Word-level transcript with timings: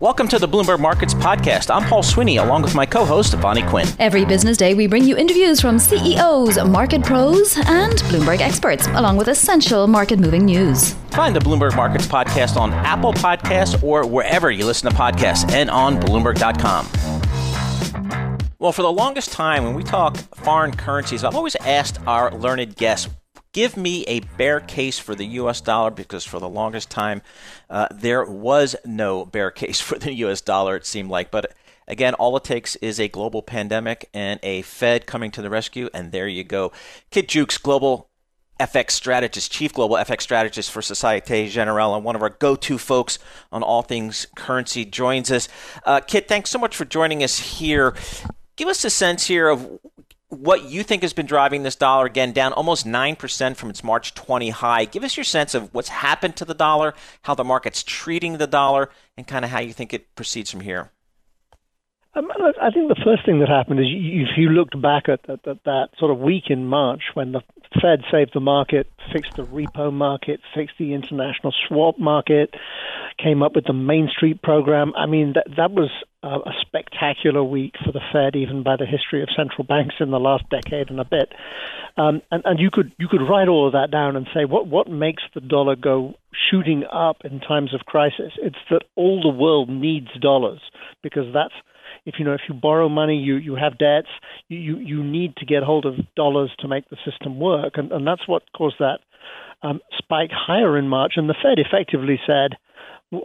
Welcome 0.00 0.28
to 0.28 0.38
the 0.38 0.46
Bloomberg 0.46 0.80
Markets 0.80 1.14
Podcast. 1.14 1.74
I'm 1.74 1.88
Paul 1.88 2.02
Sweeney, 2.02 2.36
along 2.36 2.60
with 2.60 2.74
my 2.74 2.84
co 2.84 3.06
host, 3.06 3.32
Vonnie 3.34 3.62
Quinn. 3.62 3.86
Every 3.98 4.26
business 4.26 4.58
day, 4.58 4.74
we 4.74 4.86
bring 4.86 5.04
you 5.04 5.16
interviews 5.16 5.62
from 5.62 5.78
CEOs, 5.78 6.62
market 6.68 7.02
pros, 7.02 7.56
and 7.56 7.94
Bloomberg 8.10 8.40
experts, 8.40 8.86
along 8.88 9.16
with 9.16 9.28
essential 9.28 9.86
market 9.86 10.18
moving 10.18 10.44
news. 10.44 10.92
Find 11.12 11.34
the 11.34 11.40
Bloomberg 11.40 11.74
Markets 11.74 12.06
Podcast 12.06 12.56
on 12.56 12.72
Apple 12.74 13.14
Podcasts 13.14 13.82
or 13.82 14.06
wherever 14.06 14.50
you 14.50 14.66
listen 14.66 14.90
to 14.90 14.96
podcasts 14.96 15.50
and 15.52 15.70
on 15.70 15.98
Bloomberg.com. 16.00 16.86
Well, 18.58 18.72
for 18.72 18.82
the 18.82 18.92
longest 18.92 19.32
time, 19.32 19.64
when 19.64 19.74
we 19.74 19.84
talk 19.84 20.16
foreign 20.16 20.72
currencies, 20.76 21.24
I've 21.24 21.34
always 21.34 21.56
asked 21.56 21.98
our 22.06 22.30
learned 22.30 22.76
guests 22.76 23.08
give 23.54 23.76
me 23.76 24.04
a 24.04 24.20
bear 24.36 24.60
case 24.60 24.98
for 24.98 25.14
the 25.14 25.24
US 25.24 25.62
dollar 25.62 25.90
because 25.90 26.24
for 26.24 26.38
the 26.38 26.48
longest 26.48 26.90
time 26.90 27.22
uh, 27.70 27.86
there 27.90 28.24
was 28.24 28.76
no 28.84 29.24
bear 29.24 29.50
case 29.50 29.80
for 29.88 29.98
the 29.98 30.12
US 30.24 30.42
dollar, 30.42 30.76
it 30.76 30.84
seemed 30.84 31.08
like. 31.08 31.30
But 31.30 31.54
again, 31.88 32.12
all 32.14 32.36
it 32.36 32.44
takes 32.44 32.76
is 32.76 33.00
a 33.00 33.08
global 33.08 33.42
pandemic 33.42 34.10
and 34.12 34.38
a 34.42 34.60
Fed 34.62 35.06
coming 35.06 35.30
to 35.30 35.40
the 35.40 35.48
rescue, 35.48 35.88
and 35.94 36.12
there 36.12 36.28
you 36.28 36.44
go. 36.44 36.72
Kit 37.10 37.28
Juckes, 37.28 37.62
global 37.62 38.10
FX 38.60 38.92
strategist, 38.92 39.50
chief 39.50 39.72
global 39.72 39.96
FX 39.96 40.22
strategist 40.22 40.70
for 40.70 40.82
Societe 40.82 41.48
Generale, 41.48 41.94
and 41.94 42.04
one 42.04 42.14
of 42.14 42.22
our 42.22 42.30
go 42.30 42.54
to 42.56 42.78
folks 42.78 43.18
on 43.50 43.62
all 43.62 43.82
things 43.82 44.26
currency, 44.36 44.84
joins 44.84 45.30
us. 45.30 45.48
Uh, 45.84 46.00
Kit, 46.00 46.28
thanks 46.28 46.50
so 46.50 46.58
much 46.58 46.76
for 46.76 46.84
joining 46.84 47.22
us 47.22 47.38
here. 47.38 47.94
Give 48.56 48.68
us 48.68 48.84
a 48.84 48.90
sense 48.90 49.26
here 49.26 49.48
of 49.48 49.80
what 50.28 50.64
you 50.64 50.82
think 50.82 51.02
has 51.02 51.12
been 51.12 51.26
driving 51.26 51.62
this 51.62 51.76
dollar 51.76 52.06
again 52.06 52.32
down 52.32 52.52
almost 52.52 52.86
9% 52.86 53.56
from 53.56 53.70
its 53.70 53.84
March 53.84 54.14
20 54.14 54.50
high. 54.50 54.84
Give 54.84 55.04
us 55.04 55.16
your 55.16 55.24
sense 55.24 55.54
of 55.54 55.72
what's 55.74 55.88
happened 55.88 56.36
to 56.36 56.44
the 56.44 56.54
dollar, 56.54 56.94
how 57.22 57.34
the 57.34 57.44
market's 57.44 57.82
treating 57.82 58.38
the 58.38 58.46
dollar, 58.46 58.90
and 59.16 59.26
kind 59.26 59.44
of 59.44 59.50
how 59.50 59.60
you 59.60 59.72
think 59.72 59.92
it 59.92 60.14
proceeds 60.14 60.50
from 60.50 60.60
here. 60.60 60.90
Um, 62.16 62.30
I 62.30 62.70
think 62.70 62.88
the 62.88 63.02
first 63.04 63.26
thing 63.26 63.40
that 63.40 63.48
happened 63.48 63.80
is 63.80 63.86
if 63.90 64.38
you 64.38 64.50
looked 64.50 64.80
back 64.80 65.08
at, 65.08 65.28
at, 65.28 65.46
at, 65.48 65.64
that 65.64 65.88
sort 65.98 66.12
of 66.12 66.18
week 66.18 66.44
in 66.48 66.66
March 66.66 67.02
when 67.14 67.32
the 67.32 67.40
Fed 67.82 68.02
saved 68.10 68.30
the 68.34 68.40
market, 68.40 68.86
fixed 69.12 69.34
the 69.36 69.42
repo 69.42 69.92
market, 69.92 70.40
fixed 70.54 70.76
the 70.78 70.94
international 70.94 71.52
swap 71.66 71.98
market, 71.98 72.54
came 73.18 73.42
up 73.42 73.56
with 73.56 73.64
the 73.64 73.72
Main 73.72 74.08
Street 74.08 74.42
program. 74.42 74.92
I 74.96 75.06
mean, 75.06 75.32
that, 75.34 75.56
that 75.56 75.72
was 75.72 75.90
a, 76.22 76.28
a 76.28 76.52
spectacular 76.60 77.42
week 77.42 77.74
for 77.84 77.90
the 77.90 78.00
Fed, 78.12 78.36
even 78.36 78.62
by 78.62 78.76
the 78.76 78.86
history 78.86 79.22
of 79.22 79.28
central 79.36 79.64
banks 79.64 79.96
in 79.98 80.12
the 80.12 80.20
last 80.20 80.44
decade 80.50 80.90
and 80.90 81.00
a 81.00 81.04
bit. 81.04 81.32
Um, 81.96 82.22
and, 82.30 82.42
and 82.44 82.60
you 82.60 82.70
could 82.72 82.92
you 82.98 83.08
could 83.08 83.22
write 83.28 83.48
all 83.48 83.66
of 83.66 83.72
that 83.72 83.90
down 83.90 84.16
and 84.16 84.26
say 84.34 84.44
what 84.44 84.66
what 84.66 84.88
makes 84.88 85.22
the 85.34 85.40
dollar 85.40 85.76
go 85.76 86.14
shooting 86.50 86.84
up 86.92 87.18
in 87.24 87.40
times 87.40 87.74
of 87.74 87.86
crisis? 87.86 88.32
It's 88.40 88.56
that 88.70 88.82
all 88.94 89.20
the 89.20 89.36
world 89.36 89.68
needs 89.68 90.08
dollars 90.20 90.60
because 91.02 91.32
that's 91.32 91.54
if 92.04 92.14
you 92.18 92.24
know 92.24 92.34
if 92.34 92.42
you 92.48 92.54
borrow 92.54 92.88
money, 92.88 93.16
you 93.16 93.36
you 93.36 93.54
have 93.56 93.78
debts, 93.78 94.08
you 94.48 94.78
you, 94.78 95.02
need 95.02 95.36
to 95.36 95.46
get 95.46 95.62
hold 95.62 95.86
of 95.86 95.94
dollars 96.16 96.50
to 96.60 96.68
make 96.68 96.88
the 96.90 96.96
system 97.04 97.38
work, 97.38 97.74
and 97.76 97.92
and 97.92 98.06
that's 98.06 98.26
what 98.26 98.42
caused 98.56 98.76
that 98.78 98.98
um, 99.62 99.80
spike 99.98 100.30
higher 100.32 100.78
in 100.78 100.88
March. 100.88 101.14
And 101.16 101.28
the 101.28 101.34
Fed 101.42 101.58
effectively 101.58 102.20
said, 102.26 102.58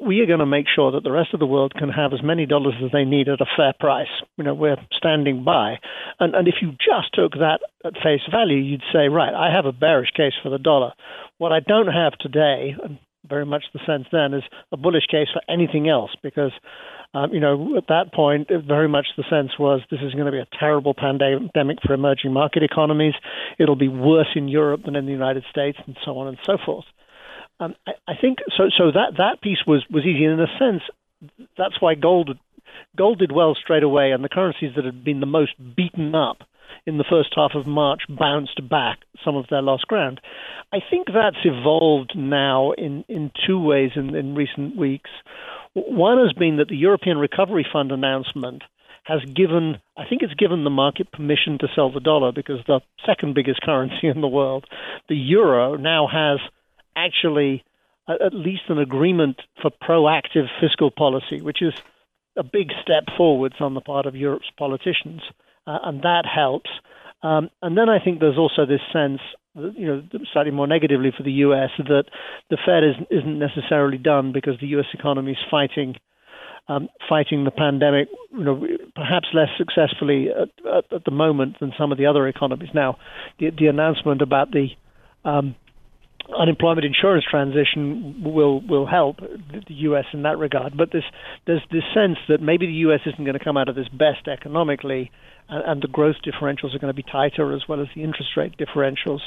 we 0.01 0.19
are 0.21 0.25
going 0.25 0.39
to 0.39 0.45
make 0.45 0.65
sure 0.73 0.91
that 0.91 1.03
the 1.03 1.11
rest 1.11 1.33
of 1.33 1.39
the 1.39 1.45
world 1.45 1.73
can 1.73 1.89
have 1.89 2.13
as 2.13 2.21
many 2.23 2.45
dollars 2.45 2.75
as 2.83 2.91
they 2.91 3.05
need 3.05 3.27
at 3.27 3.41
a 3.41 3.45
fair 3.57 3.73
price. 3.79 4.11
You 4.37 4.43
know, 4.43 4.53
we're 4.53 4.77
standing 4.95 5.43
by. 5.43 5.77
And, 6.19 6.35
and 6.35 6.47
if 6.47 6.55
you 6.61 6.71
just 6.71 7.13
took 7.13 7.33
that 7.33 7.59
at 7.83 7.93
face 7.93 8.21
value, 8.29 8.57
you'd 8.57 8.83
say, 8.93 9.07
right, 9.07 9.33
I 9.33 9.53
have 9.53 9.65
a 9.65 9.71
bearish 9.71 10.11
case 10.15 10.33
for 10.43 10.49
the 10.49 10.57
dollar. 10.57 10.91
What 11.37 11.51
I 11.51 11.59
don't 11.59 11.87
have 11.87 12.13
today, 12.19 12.75
and 12.83 12.99
very 13.27 13.45
much 13.45 13.63
the 13.73 13.79
sense 13.85 14.05
then, 14.11 14.33
is 14.33 14.43
a 14.71 14.77
bullish 14.77 15.07
case 15.09 15.27
for 15.33 15.41
anything 15.51 15.89
else 15.89 16.11
because 16.21 16.51
um, 17.13 17.33
you 17.33 17.39
know, 17.39 17.75
at 17.75 17.87
that 17.87 18.13
point, 18.13 18.49
very 18.67 18.87
much 18.87 19.07
the 19.17 19.23
sense 19.29 19.57
was 19.57 19.81
this 19.89 19.99
is 20.01 20.13
going 20.13 20.27
to 20.27 20.31
be 20.31 20.39
a 20.39 20.47
terrible 20.59 20.93
pandemic 20.93 21.77
for 21.83 21.93
emerging 21.93 22.33
market 22.33 22.61
economies. 22.61 23.15
It'll 23.57 23.75
be 23.75 23.87
worse 23.87 24.29
in 24.35 24.47
Europe 24.47 24.81
than 24.85 24.95
in 24.95 25.05
the 25.05 25.11
United 25.11 25.43
States, 25.49 25.77
and 25.87 25.97
so 26.05 26.19
on 26.19 26.27
and 26.27 26.37
so 26.45 26.57
forth. 26.63 26.85
Um, 27.59 27.75
I, 27.87 27.91
I, 28.07 28.13
think 28.19 28.37
so. 28.55 28.65
So 28.77 28.91
that 28.91 29.13
that 29.17 29.41
piece 29.41 29.57
was 29.65 29.83
was 29.89 30.05
easy, 30.05 30.23
and 30.25 30.39
in 30.39 30.45
a 30.45 30.59
sense, 30.59 30.83
that's 31.57 31.81
why 31.81 31.95
gold 31.95 32.37
gold 32.95 33.19
did 33.19 33.31
well 33.31 33.55
straight 33.55 33.83
away, 33.83 34.11
and 34.11 34.23
the 34.23 34.29
currencies 34.29 34.73
that 34.75 34.85
had 34.85 35.03
been 35.03 35.19
the 35.19 35.25
most 35.25 35.53
beaten 35.75 36.13
up 36.13 36.43
in 36.85 36.97
the 36.97 37.05
first 37.09 37.29
half 37.35 37.51
of 37.55 37.67
March 37.67 38.01
bounced 38.09 38.67
back 38.69 38.99
some 39.23 39.35
of 39.35 39.45
their 39.49 39.61
lost 39.61 39.87
ground. 39.87 40.19
I 40.73 40.79
think 40.89 41.07
that's 41.07 41.43
evolved 41.43 42.13
now 42.15 42.71
in, 42.71 43.03
in 43.07 43.31
two 43.47 43.59
ways 43.59 43.91
in, 43.95 44.15
in 44.15 44.35
recent 44.35 44.75
weeks. 44.75 45.09
One 45.73 46.17
has 46.17 46.33
been 46.33 46.57
that 46.57 46.67
the 46.67 46.77
European 46.77 47.17
Recovery 47.17 47.65
Fund 47.71 47.91
announcement 47.91 48.63
has 49.03 49.21
given, 49.33 49.77
I 49.97 50.03
think 50.07 50.21
it's 50.21 50.33
given 50.35 50.63
the 50.63 50.69
market 50.69 51.11
permission 51.11 51.57
to 51.59 51.67
sell 51.75 51.91
the 51.91 51.99
dollar 51.99 52.31
because 52.31 52.59
the 52.67 52.81
second 53.05 53.33
biggest 53.33 53.61
currency 53.61 54.07
in 54.07 54.21
the 54.21 54.27
world, 54.27 54.65
the 55.07 55.15
euro, 55.15 55.75
now 55.75 56.07
has 56.07 56.39
actually 56.95 57.63
at 58.07 58.33
least 58.33 58.63
an 58.69 58.79
agreement 58.79 59.39
for 59.61 59.71
proactive 59.71 60.47
fiscal 60.59 60.91
policy, 60.91 61.41
which 61.41 61.61
is 61.61 61.73
a 62.37 62.43
big 62.43 62.69
step 62.81 63.03
forwards 63.17 63.55
on 63.59 63.73
the 63.73 63.81
part 63.81 64.05
of 64.05 64.15
Europe's 64.15 64.49
politicians, 64.57 65.21
uh, 65.69 65.77
and 65.83 66.01
that 66.01 66.23
helps. 66.25 66.69
Um, 67.21 67.49
and 67.61 67.77
then 67.77 67.89
I 67.89 68.03
think 68.03 68.19
there's 68.19 68.37
also 68.37 68.65
this 68.65 68.81
sense 68.91 69.21
you 69.55 69.87
know, 69.87 70.03
slightly 70.31 70.51
more 70.51 70.67
negatively 70.67 71.11
for 71.15 71.23
the 71.23 71.31
U.S. 71.31 71.69
that 71.77 72.05
the 72.49 72.57
Fed 72.65 72.83
is, 72.83 72.95
isn't 73.09 73.39
necessarily 73.39 73.97
done 73.97 74.31
because 74.31 74.53
the 74.61 74.67
U.S. 74.67 74.85
economy 74.93 75.31
is 75.31 75.37
fighting 75.49 75.95
um, 76.67 76.87
fighting 77.09 77.45
the 77.45 77.51
pandemic, 77.51 78.09
you 78.31 78.43
know, 78.43 78.63
perhaps 78.93 79.27
less 79.33 79.47
successfully 79.57 80.27
at, 80.29 80.49
at, 80.67 80.93
at, 80.93 81.03
the 81.03 81.09
moment 81.09 81.59
than 81.59 81.73
some 81.75 81.91
of 81.91 81.97
the 81.97 82.05
other 82.05 82.27
economies. 82.27 82.69
Now, 82.75 82.99
the, 83.39 83.49
the 83.57 83.65
announcement 83.65 84.21
about 84.21 84.51
the 84.51 84.67
um, 85.25 85.55
unemployment 86.37 86.85
insurance 86.85 87.25
transition 87.29 88.23
will 88.23 88.61
will 88.61 88.85
help 88.85 89.17
the 89.19 89.73
U.S. 89.89 90.05
in 90.13 90.23
that 90.23 90.37
regard. 90.37 90.77
But 90.77 90.91
there's 90.91 91.09
there's 91.45 91.63
this 91.71 91.83
sense 91.93 92.17
that 92.27 92.41
maybe 92.41 92.65
the 92.65 92.79
U.S. 92.89 93.01
isn't 93.05 93.23
going 93.23 93.37
to 93.37 93.43
come 93.43 93.57
out 93.57 93.69
of 93.69 93.75
this 93.75 93.89
best 93.89 94.27
economically 94.27 95.11
and, 95.49 95.63
and 95.65 95.81
the 95.81 95.87
growth 95.87 96.17
differentials 96.23 96.75
are 96.75 96.79
going 96.79 96.93
to 96.93 96.93
be 96.93 97.03
tighter 97.03 97.53
as 97.53 97.67
well 97.67 97.81
as 97.81 97.87
the 97.95 98.03
interest 98.03 98.31
rate 98.37 98.55
differentials. 98.57 99.21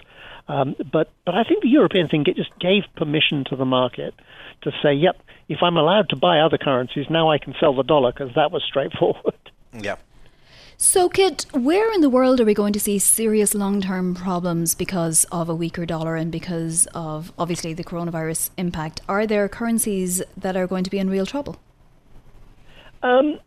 Um, 0.49 0.75
but 0.93 1.11
but 1.25 1.35
I 1.35 1.45
think 1.45 1.63
the 1.63 1.69
European 1.69 2.09
thing 2.09 2.25
just 2.25 2.51
gave 2.61 2.83
permission 2.97 3.45
to 3.51 3.57
the 3.57 3.65
market 3.65 4.15
to 4.63 4.71
say, 4.83 4.95
yep, 4.95 5.21
if 5.49 5.59
I'm 5.63 5.77
allowed 5.77 6.09
to 6.11 6.17
buy 6.17 6.41
other 6.41 6.59
currencies, 6.59 7.07
now 7.11 7.31
I 7.31 7.39
can 7.39 7.55
sell 7.61 7.75
the 7.75 7.83
dollar 7.83 8.13
because 8.13 8.35
that 8.37 8.51
was 8.51 8.63
straightforward. 8.67 9.35
Yeah. 9.75 9.97
So, 10.85 11.09
Kit, 11.09 11.47
where 11.53 11.93
in 11.93 12.01
the 12.01 12.11
world 12.11 12.41
are 12.41 12.45
we 12.45 12.55
going 12.55 12.73
to 12.73 12.81
see 12.81 12.99
serious 12.99 13.55
long 13.55 13.81
term 13.81 14.17
problems 14.17 14.75
because 14.75 15.25
of 15.31 15.49
a 15.49 15.55
weaker 15.55 15.87
dollar 15.87 16.17
and 16.17 16.33
because 16.33 16.89
of 16.93 17.33
obviously 17.39 17.73
the 17.73 17.85
coronavirus 17.85 18.51
impact? 18.59 19.01
Are 19.09 19.25
there 19.25 19.49
currencies 19.49 20.25
that 20.37 20.57
are 20.57 20.67
going 20.67 20.83
to 20.83 20.91
be 20.91 20.99
in 20.99 21.09
real 21.09 21.25
trouble? 21.25 21.57
Um, 23.01 23.39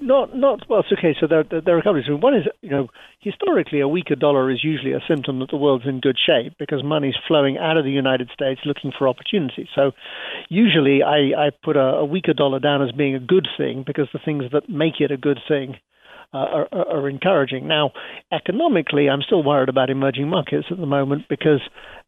not, 0.00 0.34
not 0.34 0.66
well. 0.66 0.80
It's 0.80 0.98
okay. 0.98 1.14
So 1.20 1.26
there, 1.26 1.44
there 1.44 1.76
are 1.76 1.78
a 1.78 1.82
couple 1.82 1.98
of 2.00 2.04
reasons. 2.06 2.22
One 2.22 2.34
is, 2.34 2.46
you 2.62 2.70
know, 2.70 2.88
historically, 3.20 3.80
a 3.80 3.86
weaker 3.86 4.14
dollar 4.14 4.50
is 4.50 4.64
usually 4.64 4.94
a 4.94 5.00
symptom 5.06 5.40
that 5.40 5.50
the 5.50 5.58
world's 5.58 5.84
in 5.86 6.00
good 6.00 6.16
shape 6.18 6.54
because 6.58 6.82
money's 6.82 7.16
flowing 7.28 7.58
out 7.58 7.76
of 7.76 7.84
the 7.84 7.90
United 7.90 8.30
States 8.32 8.62
looking 8.64 8.92
for 8.98 9.08
opportunities. 9.08 9.68
So, 9.74 9.92
usually, 10.48 11.02
I, 11.02 11.48
I 11.48 11.50
put 11.62 11.76
a, 11.76 12.00
a 12.00 12.04
weaker 12.06 12.32
dollar 12.32 12.60
down 12.60 12.80
as 12.80 12.92
being 12.92 13.14
a 13.14 13.20
good 13.20 13.46
thing 13.58 13.84
because 13.86 14.08
the 14.14 14.20
things 14.24 14.44
that 14.52 14.70
make 14.70 15.02
it 15.02 15.10
a 15.10 15.18
good 15.18 15.38
thing 15.46 15.76
uh, 16.32 16.38
are, 16.38 16.68
are, 16.72 17.08
encouraging. 17.08 17.66
Now, 17.66 17.90
economically, 18.32 19.08
I'm 19.08 19.22
still 19.22 19.42
worried 19.42 19.68
about 19.68 19.90
emerging 19.90 20.28
markets 20.28 20.66
at 20.70 20.78
the 20.78 20.86
moment 20.86 21.24
because 21.28 21.60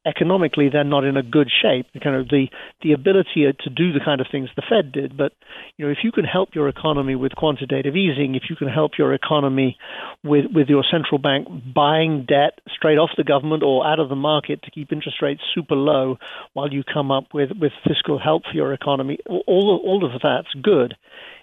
economically 0.06 0.68
they're 0.72 0.84
not 0.84 1.04
in 1.04 1.16
a 1.16 1.22
good 1.22 1.48
shape. 1.50 1.86
Kind 2.02 2.16
of 2.16 2.28
the 2.28 2.46
the 2.82 2.92
ability 2.92 3.46
to 3.46 3.70
do 3.70 3.92
the 3.92 4.00
kind 4.04 4.20
of 4.20 4.26
things 4.30 4.48
the 4.54 4.62
Fed 4.68 4.92
did, 4.92 5.16
but 5.16 5.32
you 5.76 5.84
know, 5.84 5.90
if 5.90 5.98
you 6.04 6.12
can 6.12 6.24
help 6.24 6.50
your 6.54 6.68
economy 6.68 7.16
with 7.16 7.32
quantitative 7.34 7.96
easing, 7.96 8.34
if 8.34 8.44
you 8.48 8.56
can 8.56 8.68
help 8.68 8.92
your 8.96 9.12
economy 9.12 9.76
with 10.22 10.44
with 10.54 10.68
your 10.68 10.84
central 10.88 11.18
bank 11.18 11.48
buying 11.74 12.24
debt 12.26 12.60
straight 12.74 12.98
off 12.98 13.10
the 13.16 13.24
government 13.24 13.62
or 13.64 13.86
out 13.86 13.98
of 13.98 14.08
the 14.08 14.16
market 14.16 14.62
to 14.62 14.70
keep 14.70 14.92
interest 14.92 15.18
rates 15.20 15.42
super 15.54 15.74
low 15.74 16.16
while 16.52 16.72
you 16.72 16.82
come 16.84 17.10
up 17.10 17.24
with 17.34 17.50
with 17.60 17.72
fiscal 17.86 18.18
help 18.18 18.44
for 18.44 18.54
your 18.54 18.72
economy, 18.72 19.18
all 19.28 19.80
all 19.84 20.04
of 20.04 20.20
that's 20.22 20.54
good 20.62 20.94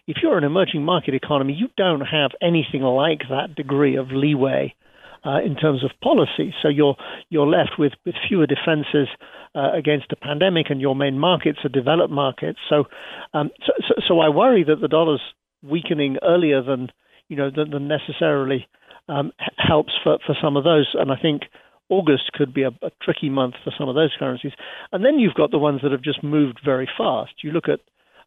if 0.10 0.18
you're 0.24 0.40
an 0.40 0.44
emerging 0.44 0.84
market 0.84 1.14
economy, 1.14 1.54
you 1.54 1.68
don't 1.78 2.02
have 2.02 2.32
anything 2.42 2.82
like 2.82 3.22
that 3.30 3.54
degree 3.56 3.96
of 3.96 4.08
leeway 4.10 4.74
uh, 5.24 5.40
in 5.46 5.56
terms 5.56 5.84
of 5.84 5.92
policy. 6.02 6.52
So 6.64 6.68
you're 6.68 6.96
you're 7.30 7.46
left 7.46 7.74
with, 7.78 7.94
with 8.08 8.16
fewer 8.28 8.48
defenses 8.48 9.08
uh, 9.54 9.72
against 9.78 10.12
a 10.12 10.16
pandemic, 10.16 10.72
and 10.72 10.82
your 10.82 10.96
main 10.96 11.20
markets 11.20 11.60
are 11.64 11.70
developed 11.70 12.12
markets. 12.12 12.58
So, 12.68 12.86
um, 13.36 13.52
so, 13.64 13.74
so, 13.88 13.94
so, 14.08 14.20
I 14.20 14.30
worry 14.30 14.64
that 14.64 14.82
the 14.82 14.88
dollar's 14.88 15.22
weakening 15.62 16.18
earlier 16.24 16.64
than 16.64 16.88
you 17.28 17.38
know 17.38 17.52
than, 17.56 17.70
than 17.70 17.88
necessarily 17.88 18.68
um, 19.10 19.32
helps 19.58 19.94
for, 20.04 20.18
for 20.26 20.36
some 20.42 20.58
of 20.58 20.64
those. 20.64 20.90
And 20.96 21.12
I 21.12 21.18
think 21.22 21.44
August 21.90 22.32
could 22.34 22.52
be 22.52 22.64
a, 22.64 22.70
a 22.82 22.90
tricky 23.04 23.30
month 23.30 23.56
for 23.64 23.72
some 23.78 23.90
of 23.90 23.94
those 23.94 24.16
currencies. 24.18 24.54
And 24.92 25.06
then 25.06 25.20
you've 25.20 25.36
got 25.36 25.52
the 25.52 25.60
ones 25.60 25.82
that 25.84 25.92
have 25.92 26.02
just 26.02 26.24
moved 26.24 26.62
very 26.66 26.90
fast. 26.98 27.44
You 27.44 27.52
look 27.52 27.70
at 27.70 27.82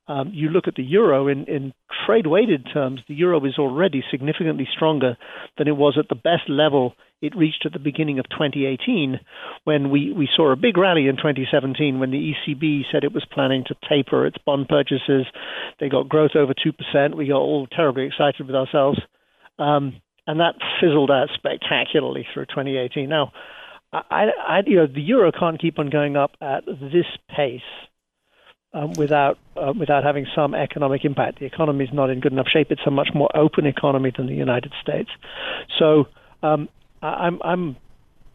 Um, 0.09 0.33
you 0.35 0.49
look 0.49 0.67
at 0.67 0.75
the 0.75 0.83
euro 0.83 1.29
in, 1.29 1.45
in 1.45 1.73
trade 2.07 2.27
weighted 2.27 2.67
terms, 2.73 3.01
the 3.09 3.15
euro 3.15 3.45
is 3.45 3.59
already 3.59 4.03
significantly 4.11 4.67
stronger 4.75 5.17
than 5.57 5.69
it 5.69 5.77
was 5.77 5.97
at 5.99 6.09
the 6.09 6.17
best 6.17 6.49
level 6.49 6.95
it 7.21 7.37
reached 7.37 7.65
at 7.65 7.73
the 7.73 7.79
beginning 7.79 8.19
of 8.19 8.29
2018 8.31 9.21
when 9.63 9.91
we, 9.91 10.13
we 10.13 10.29
saw 10.35 10.53
a 10.53 10.57
big 10.57 10.77
rally 10.77 11.07
in 11.07 11.17
2017 11.17 12.01
when 12.01 12.11
the 12.11 12.33
ECB 12.33 12.83
said 12.91 13.05
it 13.05 13.15
was 13.15 13.25
planning 13.33 13.63
to 13.69 13.77
taper 13.89 14.27
its 14.27 14.37
bond 14.45 14.69
purchases. 14.69 15.27
They 15.79 15.89
got 15.89 16.09
growth 16.09 16.33
over 16.35 16.53
2%. 16.53 17.17
We 17.17 17.29
got 17.29 17.37
all 17.37 17.69
terribly 17.69 18.07
excited 18.07 18.45
with 18.45 18.57
ourselves. 18.57 18.99
Um, 19.61 20.03
and 20.27 20.41
that 20.41 20.55
fizzled 20.81 21.13
out 21.13 21.29
spectacularly 21.35 22.27
through 22.35 22.47
2018. 22.47 23.09
Now, 23.09 23.33
I, 23.93 24.27
I, 24.49 24.61
you 24.67 24.77
know, 24.77 24.87
the 24.87 25.01
euro 25.01 25.31
can't 25.31 25.61
keep 25.61 25.79
on 25.79 25.91
going 25.91 26.17
up 26.17 26.33
at 26.41 26.65
this 26.67 27.07
pace 27.35 27.61
um, 28.75 28.93
without 28.95 29.39
uh, 29.57 29.73
without 29.79 30.05
having 30.05 30.27
some 30.35 30.55
economic 30.55 31.05
impact. 31.05 31.41
The 31.41 31.47
economy 31.47 31.85
is 31.85 31.93
not 31.93 32.11
in 32.11 32.21
good 32.21 32.33
enough 32.33 32.49
shape. 32.49 32.71
It's 32.71 32.83
a 32.87 32.91
much 32.91 33.09
more 33.15 33.29
open 33.35 33.67
economy 33.67 34.13
than 34.17 34.27
the 34.27 34.35
United 34.35 34.73
States. 34.81 35.11
So 35.79 36.09
um, 36.43 36.69
I, 37.03 37.09
I'm 37.09 37.41
I'm 37.43 37.77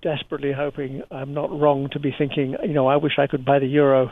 desperately 0.01 0.53
hoping 0.53 1.01
I'm 1.11 1.33
not 1.33 1.51
wrong 1.51 1.89
to 1.91 1.99
be 1.99 2.13
thinking, 2.15 2.55
you 2.63 2.73
know, 2.73 2.87
I 2.87 2.97
wish 2.97 3.13
I 3.17 3.27
could 3.27 3.43
buy 3.43 3.59
the 3.59 3.67
euro 3.67 4.11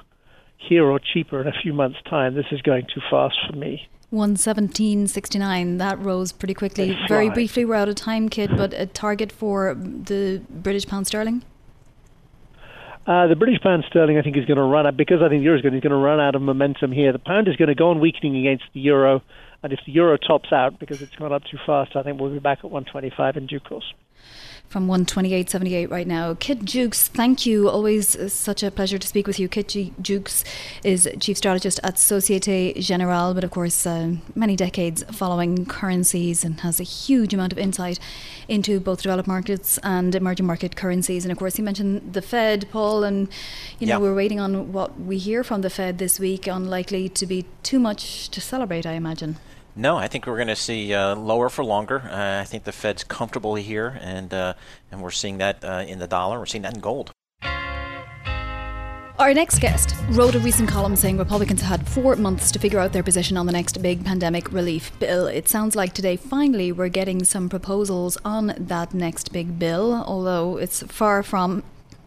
here 0.57 0.85
or 0.85 0.99
cheaper 0.99 1.41
in 1.41 1.47
a 1.47 1.53
few 1.61 1.73
months' 1.73 1.99
time. 2.09 2.33
This 2.33 2.47
is 2.51 2.61
going 2.61 2.85
too 2.93 3.01
fast 3.09 3.35
for 3.47 3.55
me. 3.55 3.87
117.69 4.13 5.79
that 5.79 5.99
rose 5.99 6.31
pretty 6.31 6.53
quickly 6.53 6.97
very 7.07 7.27
briefly 7.29 7.65
we're 7.65 7.73
out 7.73 7.89
of 7.89 7.95
time 7.95 8.29
Kit 8.29 8.55
but 8.55 8.71
a 8.73 8.85
target 8.85 9.31
for 9.31 9.73
the 9.73 10.41
british 10.49 10.85
pound 10.85 11.07
sterling 11.07 11.43
uh, 13.05 13.27
the 13.27 13.35
British 13.35 13.61
pound 13.61 13.83
sterling, 13.87 14.17
I 14.17 14.21
think, 14.21 14.37
is 14.37 14.45
going 14.45 14.57
to 14.57 14.63
run 14.63 14.87
out 14.87 14.97
because 14.97 15.21
I 15.21 15.29
think 15.29 15.41
the 15.41 15.45
euro 15.45 15.57
is 15.57 15.61
going 15.61 15.79
to 15.79 15.95
run 15.95 16.19
out 16.19 16.35
of 16.35 16.41
momentum 16.41 16.91
here. 16.91 17.11
The 17.11 17.19
pound 17.19 17.47
is 17.47 17.55
going 17.55 17.69
to 17.69 17.75
go 17.75 17.89
on 17.89 17.99
weakening 17.99 18.35
against 18.37 18.65
the 18.73 18.79
euro, 18.79 19.21
and 19.61 19.71
if 19.71 19.79
the 19.85 19.91
euro 19.91 20.17
tops 20.17 20.51
out 20.51 20.79
because 20.79 21.01
it's 21.01 21.15
gone 21.15 21.31
up 21.31 21.43
too 21.43 21.57
fast, 21.65 21.95
I 21.95 22.03
think 22.03 22.19
we'll 22.19 22.31
be 22.31 22.39
back 22.39 22.59
at 22.59 22.71
125 22.71 23.37
in 23.37 23.45
due 23.47 23.59
course 23.59 23.93
from 24.69 24.87
128.78 24.87 25.89
right 25.89 26.07
now. 26.07 26.33
Kit 26.33 26.65
Juckes, 26.65 27.07
thank 27.07 27.45
you. 27.45 27.69
Always 27.69 28.33
such 28.33 28.63
a 28.63 28.71
pleasure 28.71 28.97
to 28.97 29.07
speak 29.07 29.27
with 29.27 29.39
you. 29.39 29.47
Kit 29.47 29.67
G- 29.69 29.93
Juckes 30.01 30.43
is 30.83 31.07
chief 31.19 31.37
strategist 31.37 31.79
at 31.83 31.97
Societe 31.97 32.73
Generale, 32.81 33.33
but 33.33 33.43
of 33.43 33.51
course, 33.51 33.85
uh, 33.85 34.15
many 34.35 34.55
decades 34.55 35.03
following 35.11 35.65
currencies 35.65 36.43
and 36.43 36.59
has 36.61 36.79
a 36.79 36.83
huge 36.83 37.33
amount 37.33 37.53
of 37.53 37.57
insight 37.59 37.99
into 38.47 38.79
both 38.79 39.01
developed 39.01 39.27
markets 39.27 39.77
and 39.83 40.13
emerging 40.15 40.45
market 40.45 40.75
currencies. 40.75 41.23
And 41.25 41.31
of 41.31 41.37
course, 41.37 41.57
you 41.57 41.63
mentioned 41.63 42.13
the 42.13 42.21
Fed, 42.21 42.67
Paul, 42.71 43.03
and 43.03 43.29
you 43.79 43.87
know, 43.87 43.99
we're 43.99 44.15
waiting 44.15 44.39
on 44.39 44.73
what 44.73 44.99
we 44.99 45.17
hear 45.17 45.43
from 45.43 45.61
the 45.61 45.69
Fed 45.69 45.97
this 45.97 46.19
week. 46.19 46.47
Unlikely 46.47 47.09
to 47.09 47.25
be 47.25 47.45
too 47.63 47.79
much 47.79 48.29
to 48.29 48.41
celebrate, 48.41 48.85
I 48.85 48.93
imagine. 48.93 49.37
No, 49.77 49.97
I 49.97 50.07
think 50.07 50.25
we're 50.25 50.37
going 50.37 50.47
to 50.47 50.55
see 50.55 50.93
uh, 50.93 51.15
lower 51.15 51.49
for 51.49 51.65
longer. 51.65 51.99
Uh, 52.09 52.39
I 52.41 52.45
think 52.45 52.63
the 52.63 52.71
Fed's 52.71 53.03
comfortable 53.03 53.55
here, 53.55 53.99
and 54.01 54.33
uh, 54.33 54.53
and 54.89 55.01
we're 55.01 55.11
seeing 55.11 55.37
that 55.39 55.63
uh, 55.65 55.83
in 55.85 55.99
the 55.99 56.07
dollar. 56.07 56.39
We're 56.39 56.45
seeing 56.45 56.61
that 56.61 56.75
in 56.75 56.79
gold. 56.79 57.11
Our 59.17 59.33
next 59.33 59.59
guest 59.59 59.95
wrote 60.09 60.35
a 60.35 60.39
recent 60.39 60.67
column 60.67 60.95
saying 60.95 61.17
Republicans 61.17 61.61
had 61.61 61.87
four 61.87 62.15
months 62.17 62.51
to 62.51 62.59
figure 62.59 62.79
out 62.79 62.91
their 62.91 63.03
position 63.03 63.37
on 63.37 63.45
the 63.45 63.53
next 63.53 63.81
big 63.81 64.03
pandemic 64.03 64.51
relief 64.51 64.97
bill. 64.99 65.27
It 65.27 65.47
sounds 65.47 65.75
like 65.75 65.93
today, 65.93 66.17
finally, 66.17 66.73
we're 66.73 66.89
getting 66.89 67.23
some 67.23 67.47
proposals 67.47 68.17
on 68.25 68.53
that 68.57 68.93
next 68.93 69.31
big 69.31 69.57
bill, 69.57 70.03
although 70.05 70.57
it's 70.57 70.83
far 70.83 71.23
from 71.23 71.63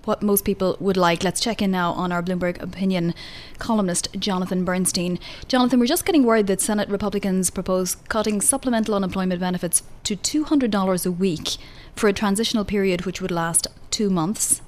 what 0.08 0.22
most 0.22 0.44
people 0.44 0.76
would 0.80 0.96
like. 0.96 1.22
Let's 1.22 1.38
check 1.38 1.60
in 1.60 1.70
now 1.70 1.92
on 1.92 2.10
our 2.10 2.22
Bloomberg 2.22 2.60
opinion 2.62 3.14
columnist, 3.58 4.08
Jonathan 4.18 4.64
Bernstein. 4.64 5.20
Jonathan, 5.46 5.78
we're 5.78 5.86
just 5.86 6.06
getting 6.06 6.24
word 6.24 6.46
that 6.46 6.62
Senate 6.62 6.88
Republicans 6.88 7.50
propose 7.50 7.96
cutting 8.08 8.40
supplemental 8.40 8.94
unemployment 8.94 9.38
benefits 9.38 9.82
to 10.04 10.16
$200 10.16 11.06
a 11.06 11.10
week 11.12 11.48
for 11.94 12.08
a 12.08 12.14
transitional 12.14 12.64
period 12.64 13.04
which 13.04 13.20
would 13.20 13.30
last 13.30 13.68
two 13.90 14.08
months. 14.08 14.62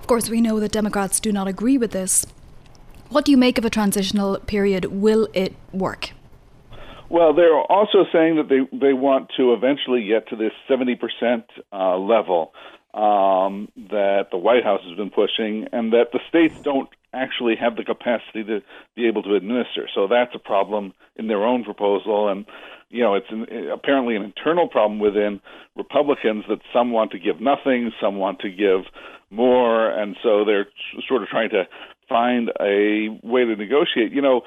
Of 0.00 0.08
course, 0.08 0.28
we 0.28 0.40
know 0.40 0.58
that 0.58 0.72
Democrats 0.72 1.20
do 1.20 1.30
not 1.30 1.46
agree 1.46 1.78
with 1.78 1.92
this. 1.92 2.26
What 3.10 3.24
do 3.24 3.30
you 3.30 3.38
make 3.38 3.58
of 3.58 3.64
a 3.64 3.70
transitional 3.70 4.40
period? 4.40 4.86
Will 4.86 5.28
it 5.32 5.54
work? 5.72 6.10
Well, 7.08 7.32
they're 7.32 7.54
also 7.54 8.04
saying 8.12 8.36
that 8.36 8.48
they, 8.48 8.60
they 8.76 8.92
want 8.92 9.30
to 9.36 9.52
eventually 9.52 10.06
get 10.06 10.28
to 10.28 10.36
this 10.36 10.52
70% 10.68 11.44
uh, 11.72 11.96
level 11.96 12.52
um, 12.94 13.68
that 13.76 14.28
the 14.30 14.38
White 14.38 14.64
House 14.64 14.80
has 14.86 14.96
been 14.96 15.10
pushing, 15.10 15.66
and 15.72 15.92
that 15.92 16.12
the 16.12 16.20
states 16.28 16.54
don't 16.62 16.88
actually 17.12 17.56
have 17.56 17.76
the 17.76 17.84
capacity 17.84 18.44
to 18.44 18.60
be 18.94 19.06
able 19.06 19.22
to 19.22 19.34
administer. 19.34 19.88
So 19.94 20.06
that's 20.06 20.34
a 20.34 20.38
problem 20.38 20.92
in 21.16 21.28
their 21.28 21.44
own 21.44 21.64
proposal, 21.64 22.28
and 22.28 22.46
you 22.88 23.02
know 23.02 23.14
it's 23.14 23.30
an, 23.30 23.46
apparently 23.72 24.16
an 24.16 24.22
internal 24.22 24.68
problem 24.68 24.98
within 24.98 25.40
Republicans 25.76 26.44
that 26.48 26.60
some 26.72 26.92
want 26.92 27.12
to 27.12 27.18
give 27.18 27.40
nothing, 27.40 27.92
some 28.00 28.16
want 28.16 28.40
to 28.40 28.50
give 28.50 28.82
more, 29.30 29.90
and 29.90 30.16
so 30.22 30.44
they're 30.44 30.66
sort 31.08 31.22
of 31.22 31.28
trying 31.28 31.50
to 31.50 31.64
find 32.08 32.50
a 32.60 33.08
way 33.22 33.44
to 33.44 33.56
negotiate. 33.56 34.12
You 34.12 34.22
know, 34.22 34.42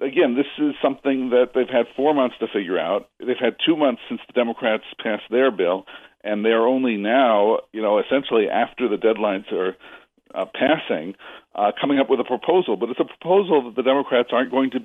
again, 0.00 0.36
this 0.36 0.46
is 0.58 0.74
something 0.82 1.30
that 1.30 1.50
they've 1.54 1.68
had 1.68 1.86
four 1.96 2.14
months 2.14 2.36
to 2.40 2.46
figure 2.46 2.78
out. 2.78 3.08
They've 3.18 3.36
had 3.40 3.56
two 3.64 3.76
months 3.76 4.02
since 4.08 4.20
the 4.26 4.32
Democrats 4.34 4.84
passed 5.02 5.24
their 5.30 5.50
bill, 5.50 5.86
and 6.24 6.44
they're 6.44 6.66
only 6.66 6.96
now, 6.96 7.60
you 7.72 7.82
know, 7.82 7.98
essentially 7.98 8.48
after 8.48 8.88
the 8.88 8.96
deadlines 8.96 9.50
are 9.52 9.76
uh, 10.34 10.46
passing, 10.54 11.14
uh, 11.54 11.72
coming 11.80 11.98
up 11.98 12.08
with 12.08 12.20
a 12.20 12.24
proposal. 12.24 12.76
But 12.76 12.90
it's 12.90 13.00
a 13.00 13.04
proposal 13.04 13.64
that 13.64 13.76
the 13.76 13.82
Democrats 13.82 14.30
aren't 14.32 14.50
going 14.50 14.70
to 14.70 14.80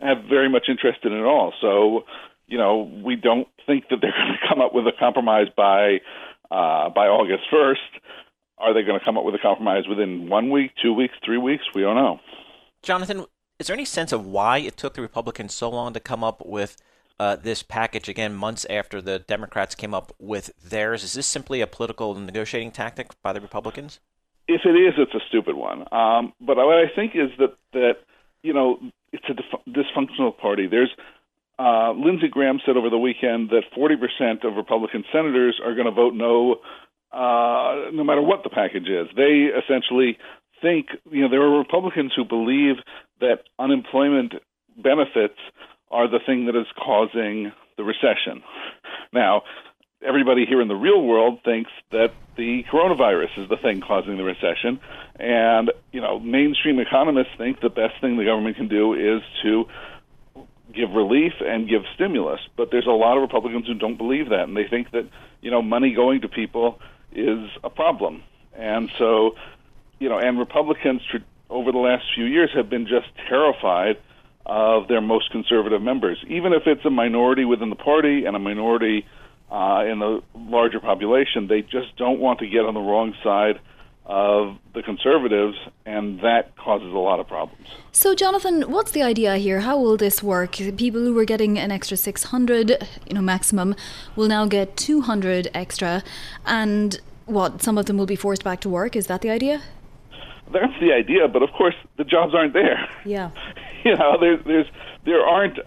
have 0.00 0.24
very 0.28 0.48
much 0.48 0.66
interest 0.68 1.00
in 1.04 1.12
at 1.12 1.24
all. 1.24 1.52
So, 1.60 2.04
you 2.46 2.58
know, 2.58 2.90
we 3.04 3.16
don't 3.16 3.48
think 3.66 3.84
that 3.90 3.98
they're 4.00 4.12
going 4.16 4.32
to 4.32 4.48
come 4.48 4.60
up 4.60 4.74
with 4.74 4.86
a 4.86 4.92
compromise 4.98 5.48
by 5.56 6.00
uh, 6.50 6.90
by 6.90 7.06
August 7.06 7.44
first. 7.50 7.80
Are 8.58 8.74
they 8.74 8.82
going 8.82 8.98
to 8.98 9.04
come 9.04 9.16
up 9.16 9.24
with 9.24 9.34
a 9.34 9.38
compromise 9.38 9.84
within 9.88 10.28
one 10.28 10.50
week, 10.50 10.72
two 10.82 10.92
weeks, 10.92 11.14
three 11.24 11.38
weeks? 11.38 11.64
We 11.74 11.80
don't 11.80 11.94
know. 11.94 12.20
Jonathan, 12.82 13.24
is 13.58 13.68
there 13.68 13.74
any 13.74 13.86
sense 13.86 14.12
of 14.12 14.26
why 14.26 14.58
it 14.58 14.76
took 14.76 14.94
the 14.94 15.02
Republicans 15.02 15.54
so 15.54 15.70
long 15.70 15.94
to 15.94 16.00
come 16.00 16.22
up 16.22 16.44
with 16.44 16.76
uh, 17.20 17.36
this 17.36 17.62
package 17.62 18.08
again 18.08 18.34
months 18.34 18.64
after 18.70 19.02
the 19.02 19.18
Democrats 19.18 19.74
came 19.74 19.92
up 19.92 20.10
with 20.18 20.50
theirs. 20.64 21.04
Is 21.04 21.12
this 21.12 21.26
simply 21.26 21.60
a 21.60 21.66
political 21.66 22.14
negotiating 22.14 22.70
tactic 22.70 23.10
by 23.22 23.34
the 23.34 23.42
Republicans? 23.42 24.00
If 24.48 24.62
it 24.64 24.70
is, 24.70 24.94
it's 24.96 25.14
a 25.14 25.20
stupid 25.28 25.54
one. 25.54 25.80
Um, 25.92 26.32
but 26.40 26.56
what 26.56 26.78
I 26.78 26.88
think 26.96 27.12
is 27.14 27.28
that 27.38 27.56
that 27.74 27.96
you 28.42 28.54
know 28.54 28.80
it's 29.12 29.26
a 29.28 29.34
dysfunctional 29.68 30.36
party. 30.36 30.66
There's 30.66 30.88
uh, 31.58 31.92
Lindsey 31.92 32.28
Graham 32.28 32.58
said 32.64 32.78
over 32.78 32.88
the 32.88 32.96
weekend 32.96 33.50
that 33.50 33.64
40% 33.76 34.48
of 34.48 34.56
Republican 34.56 35.04
senators 35.12 35.60
are 35.62 35.74
going 35.74 35.84
to 35.84 35.92
vote 35.92 36.14
no, 36.14 36.60
uh, 37.12 37.90
no 37.92 38.02
matter 38.02 38.22
what 38.22 38.44
the 38.44 38.48
package 38.48 38.88
is. 38.88 39.08
They 39.14 39.50
essentially 39.52 40.16
think, 40.62 40.86
you 41.10 41.20
know, 41.20 41.28
there 41.28 41.42
are 41.42 41.58
Republicans 41.58 42.12
who 42.16 42.24
believe 42.24 42.76
that 43.20 43.40
unemployment 43.58 44.36
benefits 44.74 45.36
are 45.90 46.08
the 46.08 46.20
thing 46.24 46.46
that 46.46 46.56
is 46.56 46.66
causing 46.76 47.52
the 47.76 47.84
recession. 47.84 48.42
Now, 49.12 49.42
everybody 50.02 50.46
here 50.46 50.60
in 50.60 50.68
the 50.68 50.74
real 50.74 51.02
world 51.02 51.40
thinks 51.44 51.70
that 51.90 52.12
the 52.36 52.64
coronavirus 52.72 53.38
is 53.38 53.48
the 53.48 53.56
thing 53.56 53.80
causing 53.80 54.16
the 54.16 54.24
recession. 54.24 54.80
And, 55.16 55.72
you 55.92 56.00
know, 56.00 56.18
mainstream 56.18 56.78
economists 56.78 57.32
think 57.36 57.60
the 57.60 57.68
best 57.68 58.00
thing 58.00 58.16
the 58.16 58.24
government 58.24 58.56
can 58.56 58.68
do 58.68 58.94
is 58.94 59.22
to 59.42 59.66
give 60.74 60.90
relief 60.92 61.32
and 61.44 61.68
give 61.68 61.82
stimulus. 61.94 62.40
But 62.56 62.70
there's 62.70 62.86
a 62.86 62.90
lot 62.90 63.16
of 63.16 63.22
Republicans 63.22 63.66
who 63.66 63.74
don't 63.74 63.98
believe 63.98 64.30
that. 64.30 64.44
And 64.44 64.56
they 64.56 64.68
think 64.68 64.92
that, 64.92 65.08
you 65.40 65.50
know, 65.50 65.60
money 65.60 65.92
going 65.94 66.22
to 66.22 66.28
people 66.28 66.80
is 67.12 67.50
a 67.64 67.70
problem. 67.70 68.22
And 68.56 68.90
so, 68.98 69.34
you 69.98 70.08
know, 70.08 70.18
and 70.18 70.38
Republicans 70.38 71.02
over 71.50 71.72
the 71.72 71.78
last 71.78 72.04
few 72.14 72.24
years 72.24 72.50
have 72.54 72.70
been 72.70 72.86
just 72.86 73.08
terrified 73.28 73.96
of 74.50 74.88
their 74.88 75.00
most 75.00 75.30
conservative 75.30 75.80
members, 75.80 76.18
even 76.26 76.52
if 76.52 76.66
it's 76.66 76.84
a 76.84 76.90
minority 76.90 77.44
within 77.44 77.70
the 77.70 77.76
party 77.76 78.24
and 78.24 78.34
a 78.34 78.38
minority 78.40 79.06
uh, 79.48 79.84
in 79.88 80.00
the 80.00 80.20
larger 80.34 80.80
population. 80.80 81.46
They 81.46 81.62
just 81.62 81.96
don't 81.96 82.18
want 82.18 82.40
to 82.40 82.48
get 82.48 82.64
on 82.64 82.74
the 82.74 82.80
wrong 82.80 83.14
side 83.22 83.60
of 84.06 84.56
the 84.74 84.82
conservatives, 84.82 85.56
and 85.86 86.18
that 86.22 86.56
causes 86.56 86.92
a 86.92 86.98
lot 86.98 87.20
of 87.20 87.28
problems. 87.28 87.64
So, 87.92 88.16
Jonathan, 88.16 88.62
what's 88.62 88.90
the 88.90 89.04
idea 89.04 89.36
here? 89.36 89.60
How 89.60 89.78
will 89.78 89.96
this 89.96 90.20
work? 90.20 90.54
People 90.54 91.00
who 91.02 91.14
were 91.14 91.24
getting 91.24 91.56
an 91.56 91.70
extra 91.70 91.96
600, 91.96 92.88
you 93.06 93.14
know, 93.14 93.22
maximum, 93.22 93.76
will 94.16 94.26
now 94.26 94.46
get 94.46 94.76
200 94.76 95.48
extra, 95.54 96.02
and 96.44 97.00
what? 97.26 97.62
Some 97.62 97.78
of 97.78 97.86
them 97.86 97.96
will 97.98 98.06
be 98.06 98.16
forced 98.16 98.42
back 98.42 98.60
to 98.62 98.68
work. 98.68 98.96
Is 98.96 99.06
that 99.06 99.20
the 99.20 99.30
idea? 99.30 99.62
That's 100.52 100.72
the 100.80 100.92
idea, 100.92 101.28
but 101.28 101.42
of 101.42 101.50
course 101.52 101.74
the 101.96 102.04
jobs 102.04 102.34
aren't 102.34 102.52
there. 102.52 102.88
Yeah. 103.04 103.30
you 103.84 103.96
know, 103.96 104.16
there's 104.20 104.44
there's 104.44 104.66
there 105.04 105.20
aren't 105.20 105.58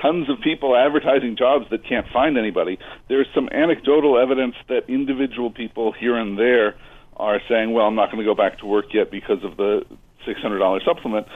tons 0.00 0.28
of 0.28 0.40
people 0.40 0.76
advertising 0.76 1.36
jobs 1.36 1.66
that 1.70 1.84
can't 1.84 2.06
find 2.12 2.36
anybody. 2.36 2.78
There's 3.08 3.26
some 3.34 3.48
anecdotal 3.50 4.18
evidence 4.18 4.54
that 4.68 4.88
individual 4.88 5.50
people 5.50 5.92
here 5.92 6.16
and 6.16 6.38
there 6.38 6.76
are 7.16 7.40
saying, 7.48 7.72
"Well, 7.72 7.86
I'm 7.86 7.94
not 7.94 8.10
going 8.10 8.18
to 8.18 8.24
go 8.24 8.34
back 8.34 8.58
to 8.58 8.66
work 8.66 8.92
yet 8.92 9.10
because 9.10 9.42
of 9.42 9.56
the 9.56 9.84
$600 10.26 10.84
supplement." 10.84 11.26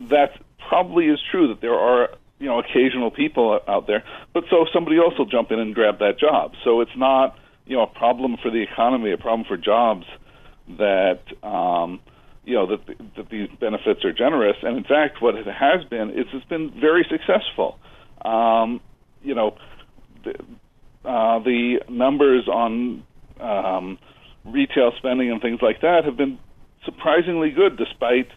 That 0.00 0.32
probably 0.68 1.06
is 1.06 1.20
true 1.30 1.48
that 1.48 1.60
there 1.60 1.74
are 1.74 2.10
you 2.38 2.46
know 2.46 2.58
occasional 2.58 3.10
people 3.10 3.60
out 3.66 3.86
there, 3.86 4.04
but 4.32 4.44
so 4.50 4.66
somebody 4.72 4.98
else 4.98 5.14
will 5.18 5.26
jump 5.26 5.50
in 5.50 5.58
and 5.58 5.74
grab 5.74 5.98
that 6.00 6.18
job. 6.18 6.54
So 6.64 6.80
it's 6.80 6.96
not 6.96 7.36
you 7.66 7.76
know 7.76 7.82
a 7.82 7.86
problem 7.86 8.36
for 8.42 8.50
the 8.50 8.62
economy, 8.62 9.12
a 9.12 9.18
problem 9.18 9.46
for 9.46 9.56
jobs 9.56 10.06
that 10.76 11.20
um, 11.42 12.00
you 12.48 12.54
know 12.54 12.66
that 12.66 12.80
that 13.16 13.28
these 13.28 13.48
benefits 13.60 14.04
are 14.04 14.12
generous. 14.12 14.56
And 14.62 14.76
in 14.78 14.84
fact, 14.84 15.20
what 15.20 15.34
it 15.34 15.46
has 15.46 15.84
been 15.84 16.10
is 16.10 16.26
it's 16.32 16.46
been 16.46 16.70
very 16.80 17.06
successful. 17.08 17.78
Um, 18.24 18.80
you 19.22 19.34
know, 19.34 19.56
the, 20.24 20.34
uh, 21.04 21.40
the 21.40 21.82
numbers 21.90 22.48
on 22.48 23.04
um, 23.38 23.98
retail 24.46 24.92
spending 24.96 25.30
and 25.30 25.42
things 25.42 25.60
like 25.60 25.82
that 25.82 26.06
have 26.06 26.16
been 26.16 26.38
surprisingly 26.86 27.50
good 27.50 27.76
despite 27.76 28.28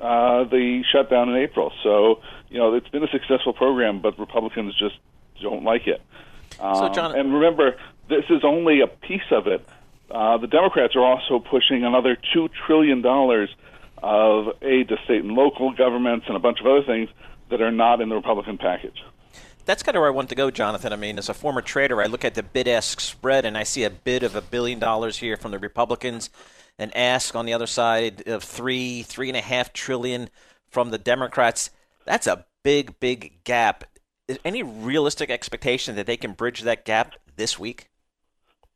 uh, 0.00 0.44
the 0.44 0.82
shutdown 0.92 1.28
in 1.28 1.36
April. 1.36 1.72
So, 1.84 2.20
you 2.48 2.58
know, 2.58 2.74
it's 2.74 2.88
been 2.88 3.04
a 3.04 3.10
successful 3.12 3.52
program, 3.52 4.02
but 4.02 4.18
Republicans 4.18 4.74
just 4.76 4.96
don't 5.40 5.62
like 5.62 5.86
it. 5.86 6.02
Um, 6.58 6.74
so, 6.74 6.88
John, 6.88 7.16
and 7.16 7.32
remember, 7.32 7.76
this 8.08 8.24
is 8.30 8.42
only 8.42 8.80
a 8.80 8.88
piece 8.88 9.30
of 9.30 9.46
it. 9.46 9.66
Uh, 10.10 10.38
the 10.38 10.46
Democrats 10.46 10.94
are 10.96 11.04
also 11.04 11.38
pushing 11.38 11.84
another 11.84 12.16
$2 12.36 12.48
trillion 12.66 13.04
of 14.02 14.46
aid 14.62 14.88
to 14.88 14.96
state 15.04 15.22
and 15.22 15.32
local 15.32 15.72
governments 15.74 16.26
and 16.28 16.36
a 16.36 16.40
bunch 16.40 16.60
of 16.60 16.66
other 16.66 16.82
things 16.84 17.08
that 17.50 17.60
are 17.60 17.72
not 17.72 18.00
in 18.00 18.08
the 18.08 18.14
Republican 18.14 18.58
package 18.58 19.02
that's 19.66 19.82
kind 19.82 19.96
of 19.96 20.00
where 20.00 20.10
I 20.10 20.12
want 20.12 20.28
to 20.28 20.34
go, 20.34 20.50
Jonathan. 20.50 20.92
I 20.92 20.96
mean, 20.96 21.18
as 21.18 21.28
a 21.28 21.34
former 21.34 21.62
trader, 21.62 22.02
I 22.02 22.06
look 22.06 22.24
at 22.24 22.34
the 22.34 22.42
bid 22.42 22.68
ask 22.68 23.00
spread 23.00 23.44
and 23.44 23.56
I 23.56 23.62
see 23.62 23.84
a 23.84 23.90
bid 23.90 24.22
of 24.22 24.36
a 24.36 24.42
billion 24.42 24.78
dollars 24.78 25.18
here 25.18 25.36
from 25.36 25.52
the 25.52 25.58
Republicans, 25.58 26.30
and 26.78 26.94
ask 26.96 27.34
on 27.34 27.46
the 27.46 27.52
other 27.52 27.66
side 27.66 28.26
of 28.26 28.42
three, 28.42 29.02
three 29.02 29.28
and 29.28 29.36
a 29.36 29.42
half 29.42 29.72
trillion 29.72 30.28
from 30.68 30.90
the 30.90 30.98
Democrats. 30.98 31.70
That's 32.04 32.26
a 32.26 32.46
big, 32.62 32.98
big 33.00 33.44
gap. 33.44 33.84
Is 34.26 34.38
any 34.44 34.62
realistic 34.62 35.30
expectation 35.30 35.96
that 35.96 36.06
they 36.06 36.16
can 36.16 36.32
bridge 36.32 36.62
that 36.62 36.84
gap 36.84 37.14
this 37.36 37.58
week? 37.58 37.90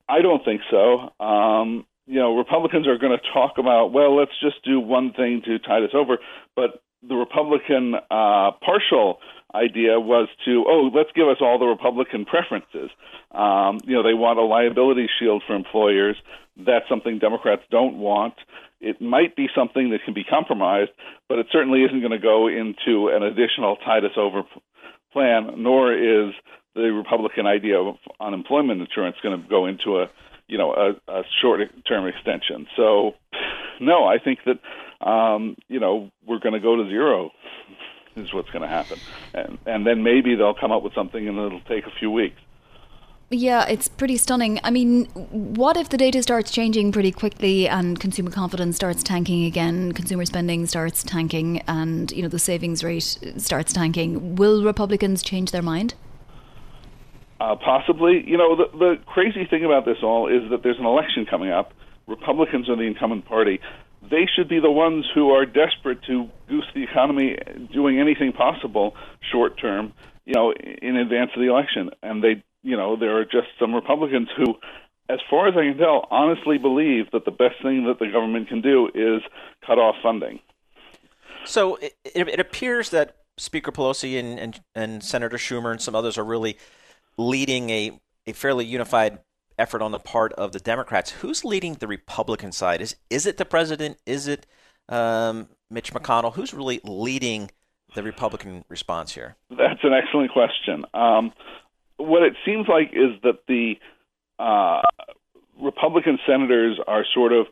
I 0.08 0.22
don't 0.22 0.44
think 0.44 0.62
so. 0.70 1.10
Um, 1.24 1.86
you 2.06 2.18
know, 2.18 2.36
Republicans 2.36 2.86
are 2.88 2.96
going 2.96 3.16
to 3.16 3.32
talk 3.32 3.58
about, 3.58 3.92
well, 3.92 4.16
let's 4.16 4.32
just 4.40 4.64
do 4.64 4.80
one 4.80 5.12
thing 5.12 5.42
to 5.44 5.58
tide 5.58 5.82
us 5.82 5.90
over. 5.92 6.18
But 6.56 6.82
the 7.06 7.14
Republican 7.14 7.94
uh, 7.94 8.52
partial 8.64 9.20
idea 9.54 10.00
was 10.00 10.28
to, 10.46 10.64
oh, 10.66 10.90
let's 10.94 11.10
give 11.14 11.28
us 11.28 11.36
all 11.40 11.58
the 11.58 11.66
Republican 11.66 12.24
preferences. 12.24 12.90
Um, 13.32 13.78
you 13.84 13.94
know, 13.94 14.02
they 14.02 14.14
want 14.14 14.38
a 14.38 14.42
liability 14.42 15.08
shield 15.18 15.42
for 15.46 15.54
employers. 15.54 16.16
That's 16.56 16.88
something 16.88 17.18
Democrats 17.18 17.62
don't 17.70 17.98
want. 17.98 18.34
It 18.80 19.00
might 19.00 19.36
be 19.36 19.48
something 19.54 19.90
that 19.90 20.04
can 20.04 20.14
be 20.14 20.24
compromised, 20.24 20.90
but 21.28 21.38
it 21.38 21.46
certainly 21.52 21.82
isn't 21.82 22.00
going 22.00 22.12
to 22.12 22.18
go 22.18 22.48
into 22.48 23.08
an 23.08 23.22
additional 23.22 23.76
tide 23.76 24.04
us 24.04 24.16
over 24.16 24.42
plan, 25.12 25.54
nor 25.58 25.92
is 25.92 26.34
the 26.78 26.92
Republican 26.92 27.46
idea 27.46 27.78
of 27.78 27.96
unemployment 28.20 28.80
insurance 28.80 29.16
going 29.22 29.40
to 29.40 29.48
go 29.48 29.66
into 29.66 29.98
a 29.98 30.10
you 30.46 30.56
know 30.56 30.72
a, 30.72 31.12
a 31.12 31.22
short 31.42 31.60
term 31.86 32.06
extension. 32.06 32.66
So, 32.76 33.14
no, 33.80 34.04
I 34.04 34.18
think 34.18 34.40
that 34.46 35.06
um, 35.06 35.56
you 35.68 35.80
know 35.80 36.10
we're 36.26 36.38
going 36.38 36.54
to 36.54 36.60
go 36.60 36.76
to 36.76 36.88
zero 36.88 37.30
is 38.16 38.32
what's 38.32 38.50
going 38.50 38.62
to 38.62 38.68
happen, 38.68 38.98
and 39.34 39.58
and 39.66 39.86
then 39.86 40.02
maybe 40.02 40.34
they'll 40.36 40.54
come 40.54 40.72
up 40.72 40.82
with 40.82 40.94
something, 40.94 41.28
and 41.28 41.36
it'll 41.38 41.60
take 41.62 41.86
a 41.86 41.92
few 41.98 42.10
weeks. 42.10 42.40
Yeah, 43.30 43.66
it's 43.66 43.88
pretty 43.88 44.16
stunning. 44.16 44.58
I 44.64 44.70
mean, 44.70 45.04
what 45.04 45.76
if 45.76 45.90
the 45.90 45.98
data 45.98 46.22
starts 46.22 46.50
changing 46.50 46.92
pretty 46.92 47.12
quickly 47.12 47.68
and 47.68 48.00
consumer 48.00 48.30
confidence 48.30 48.76
starts 48.76 49.02
tanking 49.02 49.44
again, 49.44 49.92
consumer 49.92 50.24
spending 50.24 50.64
starts 50.64 51.02
tanking, 51.02 51.60
and 51.68 52.10
you 52.12 52.22
know 52.22 52.28
the 52.28 52.38
savings 52.38 52.82
rate 52.82 53.18
starts 53.36 53.72
tanking? 53.72 54.36
Will 54.36 54.64
Republicans 54.64 55.22
change 55.22 55.50
their 55.50 55.62
mind? 55.62 55.94
Uh, 57.40 57.54
possibly. 57.54 58.24
You 58.26 58.36
know, 58.36 58.56
the, 58.56 58.76
the 58.76 58.96
crazy 59.06 59.46
thing 59.48 59.64
about 59.64 59.84
this 59.84 59.98
all 60.02 60.26
is 60.26 60.50
that 60.50 60.62
there's 60.62 60.78
an 60.78 60.86
election 60.86 61.24
coming 61.24 61.50
up. 61.50 61.72
Republicans 62.08 62.68
are 62.68 62.76
the 62.76 62.82
incumbent 62.82 63.26
party 63.26 63.60
they 64.02 64.26
should 64.34 64.48
be 64.48 64.60
the 64.60 64.70
ones 64.70 65.06
who 65.14 65.30
are 65.30 65.44
desperate 65.44 66.02
to 66.04 66.28
goose 66.48 66.66
the 66.74 66.82
economy, 66.82 67.36
doing 67.72 67.98
anything 67.98 68.32
possible 68.32 68.94
short 69.32 69.60
term, 69.60 69.92
you 70.24 70.34
know, 70.34 70.52
in 70.52 70.96
advance 70.96 71.30
of 71.34 71.40
the 71.40 71.48
election. 71.48 71.90
And 72.02 72.22
they, 72.22 72.42
you 72.62 72.76
know, 72.76 72.96
there 72.96 73.18
are 73.18 73.24
just 73.24 73.48
some 73.58 73.74
Republicans 73.74 74.28
who, 74.36 74.54
as 75.08 75.18
far 75.28 75.48
as 75.48 75.54
I 75.56 75.62
can 75.64 75.78
tell, 75.78 76.06
honestly 76.10 76.58
believe 76.58 77.10
that 77.12 77.24
the 77.24 77.30
best 77.30 77.56
thing 77.62 77.86
that 77.86 77.98
the 77.98 78.06
government 78.06 78.48
can 78.48 78.60
do 78.60 78.88
is 78.94 79.22
cut 79.66 79.78
off 79.78 79.96
funding. 80.02 80.40
So 81.44 81.76
it, 81.76 81.94
it 82.04 82.40
appears 82.40 82.90
that 82.90 83.16
Speaker 83.36 83.72
Pelosi 83.72 84.18
and, 84.18 84.38
and, 84.38 84.60
and 84.74 85.02
Senator 85.02 85.36
Schumer 85.36 85.70
and 85.70 85.80
some 85.80 85.94
others 85.94 86.18
are 86.18 86.24
really 86.24 86.58
leading 87.18 87.68
a, 87.68 88.00
a 88.26 88.32
fairly 88.32 88.64
unified 88.64 89.18
effort 89.58 89.82
on 89.82 89.90
the 89.90 89.98
part 89.98 90.32
of 90.34 90.52
the 90.52 90.60
Democrats. 90.60 91.10
Who's 91.10 91.44
leading 91.44 91.74
the 91.74 91.88
Republican 91.88 92.52
side? 92.52 92.80
Is 92.80 92.96
is 93.10 93.26
it 93.26 93.36
the 93.36 93.44
president? 93.44 93.98
Is 94.06 94.28
it 94.28 94.46
um, 94.88 95.48
Mitch 95.70 95.92
McConnell? 95.92 96.34
Who's 96.34 96.54
really 96.54 96.80
leading 96.84 97.50
the 97.94 98.02
Republican 98.02 98.64
response 98.68 99.12
here? 99.14 99.36
That's 99.50 99.82
an 99.82 99.92
excellent 99.92 100.30
question. 100.30 100.84
Um, 100.94 101.32
what 101.96 102.22
it 102.22 102.34
seems 102.46 102.68
like 102.68 102.92
is 102.92 103.20
that 103.24 103.40
the 103.48 103.74
uh, 104.38 104.82
Republican 105.60 106.18
senators 106.26 106.78
are 106.86 107.04
sort 107.12 107.32
of 107.32 107.46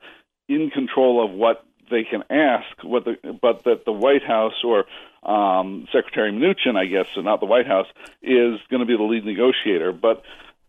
in 0.48 0.70
control 0.70 1.24
of 1.24 1.32
what 1.32 1.64
they 1.90 2.04
can 2.04 2.22
ask, 2.30 2.66
what 2.82 3.04
the, 3.04 3.16
but 3.40 3.64
that 3.64 3.84
the 3.84 3.92
White 3.92 4.22
House 4.22 4.54
or 4.64 4.84
um, 5.26 5.88
Secretary 5.92 6.32
Mnuchin, 6.32 6.76
I 6.76 6.86
guess, 6.86 7.06
so 7.14 7.20
not 7.20 7.40
the 7.40 7.46
White 7.46 7.66
House, 7.66 7.88
is 8.22 8.58
going 8.70 8.80
to 8.80 8.86
be 8.86 8.96
the 8.96 9.02
lead 9.02 9.24
negotiator. 9.24 9.92
But 9.92 10.22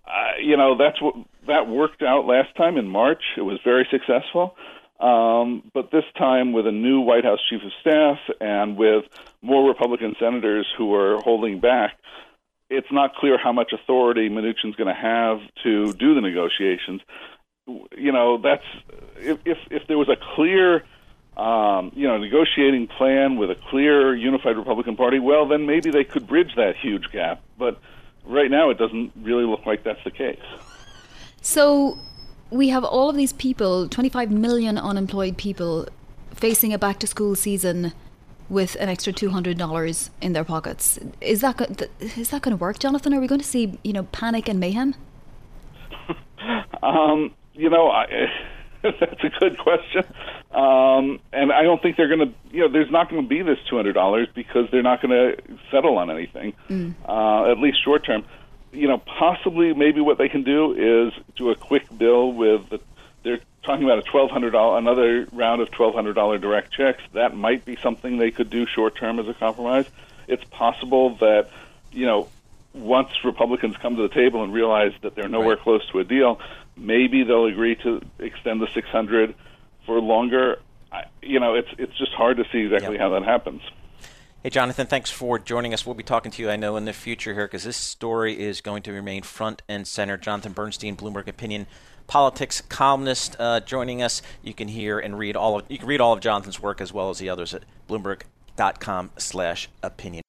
uh, 0.06 0.40
you 0.42 0.58
know, 0.58 0.78
that's 0.78 1.02
what 1.02 1.16
that 1.48 1.68
worked 1.68 2.02
out 2.02 2.26
last 2.26 2.56
time 2.56 2.78
in 2.78 2.88
March. 2.88 3.24
It 3.38 3.42
was 3.42 3.60
very 3.64 3.88
successful. 3.92 4.56
Um, 5.00 5.70
but 5.74 5.92
this 5.92 6.06
time, 6.18 6.54
with 6.54 6.66
a 6.66 6.72
new 6.72 7.02
White 7.02 7.24
House 7.24 7.40
chief 7.50 7.62
of 7.64 7.72
staff 7.82 8.18
and 8.42 8.78
with 8.78 9.06
more 9.44 9.68
Republican 9.68 10.16
senators 10.20 10.66
who 10.76 10.94
are 10.96 11.22
holding 11.22 11.60
back, 11.60 11.98
it's 12.70 12.92
not 12.92 13.16
clear 13.16 13.38
how 13.38 13.52
much 13.52 13.74
authority 13.74 14.28
Mnuchin's 14.28 14.76
going 14.76 14.94
to 14.94 15.00
have 15.00 15.40
to 15.64 15.94
do 15.94 16.16
the 16.16 16.22
negotiations. 16.22 17.02
You 17.96 18.12
know, 18.12 18.40
that's 18.42 18.64
if 19.18 19.40
if, 19.46 19.58
if 19.70 19.88
there 19.88 19.98
was 19.98 20.10
a 20.10 20.18
clear 20.36 20.84
um, 21.38 21.92
you 21.96 22.08
know, 22.08 22.18
negotiating 22.18 22.88
plan 22.88 23.38
with 23.38 23.52
a 23.52 23.56
clear, 23.70 24.16
unified 24.16 24.58
Republican 24.58 24.96
Party, 24.96 25.20
well, 25.20 25.48
then 25.48 25.66
maybe 25.66 25.92
they 25.92 26.04
could 26.04 26.28
bridge 26.28 26.56
that 26.56 26.76
huge 26.76 27.12
gap. 27.12 27.42
But 27.58 27.80
right 28.26 28.50
now 28.50 28.72
it 28.72 28.78
doesn't 28.78 29.12
really 29.22 29.46
look 29.46 29.66
like 29.66 29.84
that's 29.84 30.04
the 30.04 30.12
case. 30.12 30.40
So 31.42 31.98
we 32.50 32.70
have 32.70 32.84
all 32.84 33.10
of 33.10 33.16
these 33.16 33.34
people, 33.34 33.88
25 33.88 34.32
million 34.32 34.78
unemployed 34.78 35.38
people, 35.38 35.88
facing 36.34 36.74
a 36.74 36.80
back 36.80 37.00
to 37.00 37.08
school 37.08 37.36
season 37.36 37.94
with 38.50 38.76
an 38.80 38.90
extra 38.90 39.14
$200 39.14 40.10
in 40.22 40.34
their 40.34 40.44
pockets. 40.44 40.98
Is 41.22 41.42
that 41.42 41.58
go- 41.58 41.66
is 42.00 42.30
that 42.30 42.42
going 42.42 42.58
to 42.58 42.62
work, 42.62 42.80
Jonathan? 42.80 43.14
Are 43.14 43.20
we 43.20 43.28
going 43.28 43.42
to 43.42 43.48
see, 43.48 43.78
you 43.84 43.94
know, 43.94 44.04
panic 44.04 44.48
and 44.48 44.60
mayhem? 44.60 44.96
um, 46.84 47.34
you 47.54 47.70
know, 47.70 47.90
I, 47.90 48.08
that's 48.82 49.24
a 49.24 49.30
good 49.40 49.58
question. 49.60 50.04
Um, 50.58 51.20
and 51.32 51.52
I 51.54 51.62
don't 51.62 51.80
think 51.80 51.98
they're 51.98 52.08
going 52.08 52.30
to, 52.32 52.34
you 52.52 52.62
know, 52.62 52.68
there's 52.68 52.90
not 52.90 53.12
going 53.12 53.22
to 53.22 53.28
be 53.28 53.44
this 53.44 53.60
$200 53.72 54.34
because 54.34 54.68
they're 54.72 54.82
not 54.82 55.04
going 55.04 55.12
to 55.12 55.38
settle 55.70 56.00
on 56.00 56.10
anything, 56.10 56.54
mm. 56.68 56.96
uh, 57.08 57.52
at 57.52 57.60
least 57.60 57.84
short 57.84 58.04
term. 58.04 58.26
You 58.72 58.88
know, 58.88 58.98
possibly 58.98 59.76
maybe 59.76 60.02
what 60.02 60.18
they 60.18 60.30
can 60.30 60.42
do 60.42 60.74
is 60.74 61.14
do 61.36 61.52
a 61.52 61.56
quick 61.56 61.84
bill 61.96 62.34
with, 62.34 62.68
the, 62.70 62.82
they're 63.22 63.40
talking 63.62 63.86
about 63.86 64.00
a 64.00 64.12
$1,200, 64.12 64.78
another 64.80 65.28
round 65.32 65.62
of 65.62 65.70
$1,200 65.70 66.42
direct 66.42 66.74
checks. 66.74 67.04
That 67.14 67.36
might 67.36 67.64
be 67.64 67.76
something 67.76 68.18
they 68.18 68.32
could 68.32 68.50
do 68.50 68.66
short 68.66 68.96
term 68.96 69.20
as 69.20 69.28
a 69.28 69.36
compromise. 69.36 69.86
It's 70.28 70.44
possible 70.46 71.18
that, 71.18 71.52
you 71.92 72.08
know, 72.08 72.30
once 72.74 73.10
Republicans 73.24 73.78
come 73.78 73.96
to 73.96 74.02
the 74.02 74.14
table 74.14 74.44
and 74.44 74.52
realize 74.52 74.94
that 75.04 75.14
they're 75.14 75.30
nowhere 75.30 75.56
right. 75.56 75.60
close 75.60 75.88
to 75.92 76.00
a 76.00 76.04
deal, 76.04 76.42
maybe 76.76 77.24
they'll 77.24 77.46
agree 77.46 77.76
to 77.76 78.02
extend 78.18 78.60
the 78.60 78.68
600 78.74 79.36
for 79.88 80.00
longer. 80.00 80.60
I, 80.92 81.06
you 81.24 81.40
know, 81.40 81.56
it's 81.56 81.70
it's 81.80 81.98
just 81.98 82.12
hard 82.12 82.38
to 82.38 82.44
see 82.52 82.60
exactly 82.60 82.94
yep. 82.94 83.02
how 83.02 83.10
that 83.10 83.24
happens. 83.24 83.64
Hey, 84.44 84.52
Jonathan, 84.52 84.86
thanks 84.86 85.10
for 85.10 85.40
joining 85.40 85.74
us. 85.74 85.84
We'll 85.84 85.96
be 85.96 86.04
talking 86.04 86.32
to 86.32 86.44
you, 86.44 86.52
I 86.52 86.58
know, 86.58 86.78
in 86.78 86.86
the 86.86 86.94
future 86.94 87.34
here 87.34 87.48
because 87.48 87.64
this 87.64 87.76
story 87.76 88.40
is 88.40 88.62
going 88.62 88.84
to 88.84 88.94
remain 88.94 89.24
front 89.24 89.64
and 89.68 89.88
center. 89.88 90.16
Jonathan 90.16 90.54
Bernstein, 90.54 90.96
Bloomberg 90.96 91.28
Opinion 91.28 91.66
politics 92.06 92.62
columnist, 92.62 93.36
uh, 93.40 93.62
joining 93.62 94.04
us. 94.04 94.22
You 94.44 94.54
can 94.54 94.68
hear 94.68 95.00
and 95.00 95.18
read 95.18 95.36
all 95.36 95.58
of 95.60 95.66
you 95.70 95.80
can 95.80 95.88
read 95.88 96.02
all 96.02 96.14
of 96.14 96.20
Jonathan's 96.22 96.62
work 96.62 96.82
as 96.82 96.94
well 96.94 97.10
as 97.10 97.18
the 97.18 97.30
others 97.30 97.52
at 97.54 97.64
Bloomberg.com/opinion. 97.90 100.22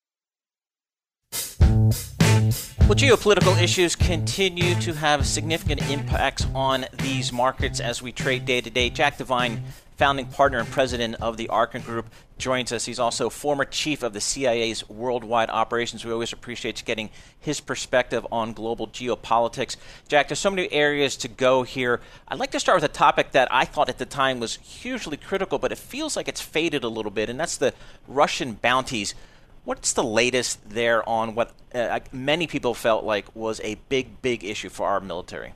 Well, 2.88 2.96
geopolitical 2.96 3.60
issues 3.62 3.94
continue 3.94 4.74
to 4.76 4.94
have 4.94 5.26
significant 5.26 5.90
impacts 5.90 6.46
on 6.54 6.86
these 7.02 7.30
markets 7.30 7.80
as 7.80 8.00
we 8.00 8.12
trade 8.12 8.46
day 8.46 8.62
to 8.62 8.70
day. 8.70 8.88
Jack 8.88 9.18
Devine 9.18 9.62
founding 9.98 10.26
partner 10.26 10.60
and 10.60 10.70
president 10.70 11.16
of 11.16 11.36
the 11.36 11.48
Arkin 11.48 11.82
Group, 11.82 12.06
joins 12.38 12.70
us. 12.70 12.84
He's 12.84 13.00
also 13.00 13.28
former 13.28 13.64
chief 13.64 14.04
of 14.04 14.12
the 14.12 14.20
CIA's 14.20 14.88
worldwide 14.88 15.50
operations. 15.50 16.04
We 16.04 16.12
always 16.12 16.32
appreciate 16.32 16.84
getting 16.86 17.10
his 17.40 17.60
perspective 17.60 18.24
on 18.30 18.52
global 18.52 18.86
geopolitics. 18.86 19.76
Jack, 20.06 20.28
there's 20.28 20.38
so 20.38 20.50
many 20.50 20.72
areas 20.72 21.16
to 21.16 21.28
go 21.28 21.64
here. 21.64 22.00
I'd 22.28 22.38
like 22.38 22.52
to 22.52 22.60
start 22.60 22.80
with 22.80 22.90
a 22.90 22.94
topic 22.94 23.32
that 23.32 23.48
I 23.50 23.64
thought 23.64 23.88
at 23.88 23.98
the 23.98 24.06
time 24.06 24.38
was 24.38 24.56
hugely 24.56 25.16
critical, 25.16 25.58
but 25.58 25.72
it 25.72 25.78
feels 25.78 26.16
like 26.16 26.28
it's 26.28 26.40
faded 26.40 26.84
a 26.84 26.88
little 26.88 27.10
bit, 27.10 27.28
and 27.28 27.38
that's 27.38 27.56
the 27.56 27.74
Russian 28.06 28.52
bounties. 28.52 29.14
What's 29.68 29.92
the 29.92 30.02
latest 30.02 30.70
there 30.70 31.06
on 31.06 31.34
what 31.34 31.52
uh, 31.74 32.00
many 32.10 32.46
people 32.46 32.72
felt 32.72 33.04
like 33.04 33.26
was 33.36 33.60
a 33.62 33.74
big, 33.90 34.22
big 34.22 34.42
issue 34.42 34.70
for 34.70 34.88
our 34.88 34.98
military? 34.98 35.52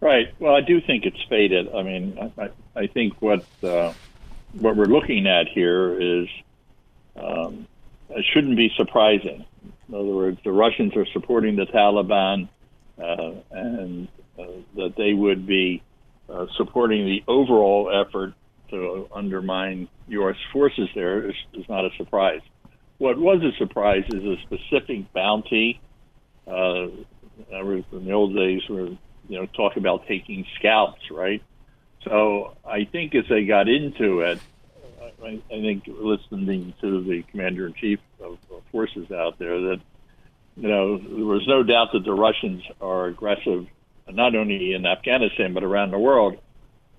Right. 0.00 0.32
Well, 0.38 0.54
I 0.54 0.62
do 0.62 0.80
think 0.80 1.04
it's 1.04 1.22
faded. 1.28 1.68
I 1.74 1.82
mean, 1.82 2.32
I, 2.38 2.48
I 2.74 2.86
think 2.86 3.20
what 3.20 3.44
uh, 3.62 3.92
what 4.54 4.74
we're 4.74 4.86
looking 4.86 5.26
at 5.26 5.48
here 5.48 6.00
is 6.00 6.28
um, 7.14 7.66
it 8.08 8.24
shouldn't 8.32 8.56
be 8.56 8.72
surprising. 8.74 9.44
In 9.90 9.94
other 9.94 10.04
words, 10.04 10.40
the 10.42 10.52
Russians 10.52 10.96
are 10.96 11.04
supporting 11.12 11.56
the 11.56 11.66
Taliban, 11.66 12.48
uh, 12.98 13.32
and 13.50 14.08
uh, 14.38 14.46
that 14.76 14.96
they 14.96 15.12
would 15.12 15.46
be 15.46 15.82
uh, 16.30 16.46
supporting 16.56 17.04
the 17.04 17.22
overall 17.28 17.90
effort 17.92 18.32
to 18.70 19.08
undermine 19.12 19.88
U.S. 20.08 20.36
forces 20.52 20.88
there 20.94 21.28
is, 21.28 21.36
is, 21.54 21.68
not 21.68 21.84
a 21.84 21.90
surprise. 21.96 22.40
What 22.98 23.18
was 23.18 23.42
a 23.42 23.56
surprise 23.58 24.04
is 24.08 24.24
a 24.24 24.36
specific 24.42 25.12
bounty. 25.12 25.80
Uh, 26.46 26.88
in 27.52 28.04
the 28.04 28.12
old 28.12 28.34
days, 28.34 28.62
where 28.68 28.86
you 28.86 28.98
know 29.38 29.46
talk 29.46 29.76
about 29.76 30.06
taking 30.06 30.46
scalps, 30.58 31.10
right? 31.10 31.42
So 32.04 32.56
I 32.64 32.84
think 32.84 33.14
as 33.14 33.24
they 33.28 33.44
got 33.44 33.68
into 33.68 34.20
it, 34.20 34.40
I, 35.22 35.40
I 35.50 35.60
think 35.60 35.84
listening 35.86 36.74
to 36.80 37.02
the 37.02 37.22
commander 37.30 37.66
in 37.66 37.74
chief 37.74 37.98
of, 38.20 38.38
of 38.50 38.62
forces 38.72 39.10
out 39.10 39.38
there, 39.38 39.60
that 39.60 39.80
you 40.56 40.68
know 40.68 40.98
there 40.98 41.24
was 41.24 41.46
no 41.46 41.62
doubt 41.62 41.88
that 41.92 42.04
the 42.04 42.12
Russians 42.12 42.62
are 42.80 43.06
aggressive, 43.06 43.66
not 44.08 44.34
only 44.34 44.72
in 44.72 44.86
Afghanistan 44.86 45.52
but 45.52 45.64
around 45.64 45.90
the 45.90 45.98
world, 45.98 46.38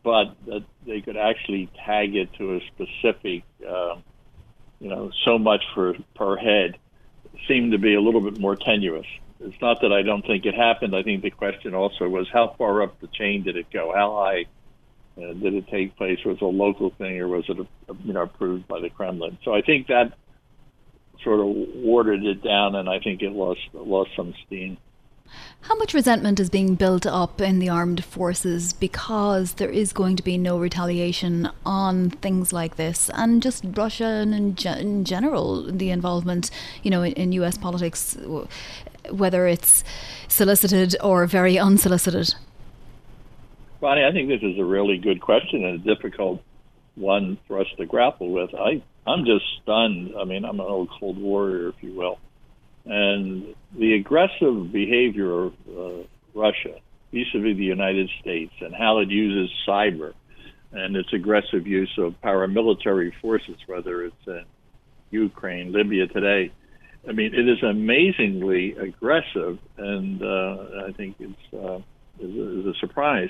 but 0.03 0.35
that 0.47 0.63
they 0.85 1.01
could 1.01 1.17
actually 1.17 1.69
tag 1.85 2.15
it 2.15 2.33
to 2.37 2.55
a 2.55 2.59
specific, 2.73 3.43
uh, 3.67 3.95
you 4.79 4.89
know, 4.89 5.11
so 5.25 5.37
much 5.37 5.61
for 5.75 5.93
per 6.15 6.37
head, 6.37 6.77
seemed 7.47 7.71
to 7.71 7.77
be 7.77 7.93
a 7.95 8.01
little 8.01 8.21
bit 8.21 8.39
more 8.39 8.55
tenuous. 8.55 9.05
It's 9.39 9.59
not 9.61 9.81
that 9.81 9.91
I 9.91 10.01
don't 10.03 10.25
think 10.25 10.45
it 10.45 10.53
happened. 10.53 10.95
I 10.95 11.03
think 11.03 11.23
the 11.23 11.31
question 11.31 11.73
also 11.73 12.07
was 12.07 12.27
how 12.31 12.55
far 12.57 12.83
up 12.83 12.99
the 12.99 13.07
chain 13.07 13.43
did 13.43 13.57
it 13.57 13.67
go? 13.71 13.91
How 13.95 14.15
high 14.15 14.45
uh, 15.17 15.33
did 15.33 15.55
it 15.55 15.67
take 15.69 15.95
place? 15.97 16.19
Was 16.25 16.37
it 16.37 16.43
a 16.43 16.47
local 16.47 16.91
thing 16.91 17.19
or 17.19 17.27
was 17.27 17.45
it, 17.49 17.57
a, 17.59 17.95
you 18.03 18.13
know, 18.13 18.23
approved 18.23 18.67
by 18.67 18.79
the 18.79 18.89
Kremlin? 18.89 19.37
So 19.43 19.53
I 19.53 19.61
think 19.61 19.87
that 19.87 20.13
sort 21.23 21.39
of 21.39 21.47
watered 21.47 22.23
it 22.23 22.43
down, 22.43 22.75
and 22.75 22.89
I 22.89 22.99
think 22.99 23.21
it 23.21 23.31
lost 23.31 23.61
lost 23.73 24.11
some 24.15 24.33
steam. 24.45 24.77
How 25.61 25.75
much 25.75 25.93
resentment 25.93 26.39
is 26.39 26.49
being 26.49 26.75
built 26.75 27.05
up 27.05 27.39
in 27.39 27.59
the 27.59 27.69
armed 27.69 28.03
forces 28.03 28.73
because 28.73 29.53
there 29.53 29.69
is 29.69 29.93
going 29.93 30.15
to 30.15 30.23
be 30.23 30.37
no 30.37 30.57
retaliation 30.57 31.49
on 31.65 32.09
things 32.09 32.51
like 32.51 32.77
this, 32.77 33.09
and 33.13 33.41
just 33.41 33.63
Russia 33.73 34.05
and 34.05 34.33
in, 34.33 34.77
in 34.77 35.05
general, 35.05 35.71
the 35.71 35.91
involvement, 35.91 36.49
you 36.83 36.89
know, 36.89 37.03
in, 37.03 37.13
in 37.13 37.31
U.S. 37.33 37.57
politics, 37.57 38.17
whether 39.09 39.47
it's 39.47 39.83
solicited 40.27 40.95
or 41.01 41.27
very 41.27 41.57
unsolicited. 41.59 42.33
Vonnie, 43.81 44.03
I 44.03 44.11
think 44.11 44.29
this 44.29 44.43
is 44.43 44.59
a 44.59 44.65
really 44.65 44.97
good 44.97 45.21
question 45.21 45.65
and 45.65 45.75
a 45.75 45.95
difficult 45.95 46.41
one 46.95 47.37
for 47.47 47.59
us 47.59 47.67
to 47.77 47.85
grapple 47.85 48.29
with. 48.29 48.53
I, 48.53 48.81
I'm 49.07 49.25
just 49.25 49.45
stunned. 49.61 50.13
I 50.19 50.23
mean, 50.23 50.45
I'm 50.45 50.59
an 50.59 50.65
old 50.65 50.89
Cold 50.99 51.17
Warrior, 51.17 51.69
if 51.69 51.75
you 51.81 51.93
will. 51.93 52.19
And 52.85 53.55
the 53.77 53.93
aggressive 53.93 54.71
behavior 54.71 55.45
of 55.45 55.53
uh, 55.69 56.03
Russia 56.33 56.79
vis-a-vis 57.11 57.57
the 57.57 57.63
United 57.63 58.09
States 58.21 58.53
and 58.61 58.73
how 58.73 58.99
it 58.99 59.09
uses 59.09 59.53
cyber 59.67 60.13
and 60.71 60.95
its 60.95 61.11
aggressive 61.13 61.67
use 61.67 61.91
of 61.97 62.15
paramilitary 62.23 63.11
forces, 63.21 63.57
whether 63.67 64.05
it's 64.05 64.27
in 64.27 64.45
Ukraine, 65.11 65.73
Libya 65.73 66.07
today. 66.07 66.51
I 67.07 67.11
mean, 67.11 67.33
it 67.33 67.49
is 67.49 67.61
amazingly 67.63 68.75
aggressive, 68.77 69.59
and 69.77 70.21
uh, 70.21 70.87
I 70.87 70.93
think 70.95 71.17
it's 71.19 71.53
uh, 71.53 71.77
is, 72.19 72.35
a, 72.35 72.59
is 72.59 72.65
a 72.67 72.79
surprise 72.79 73.29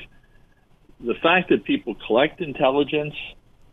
the 1.03 1.15
fact 1.21 1.49
that 1.49 1.63
people 1.63 1.95
collect 2.07 2.41
intelligence, 2.41 3.15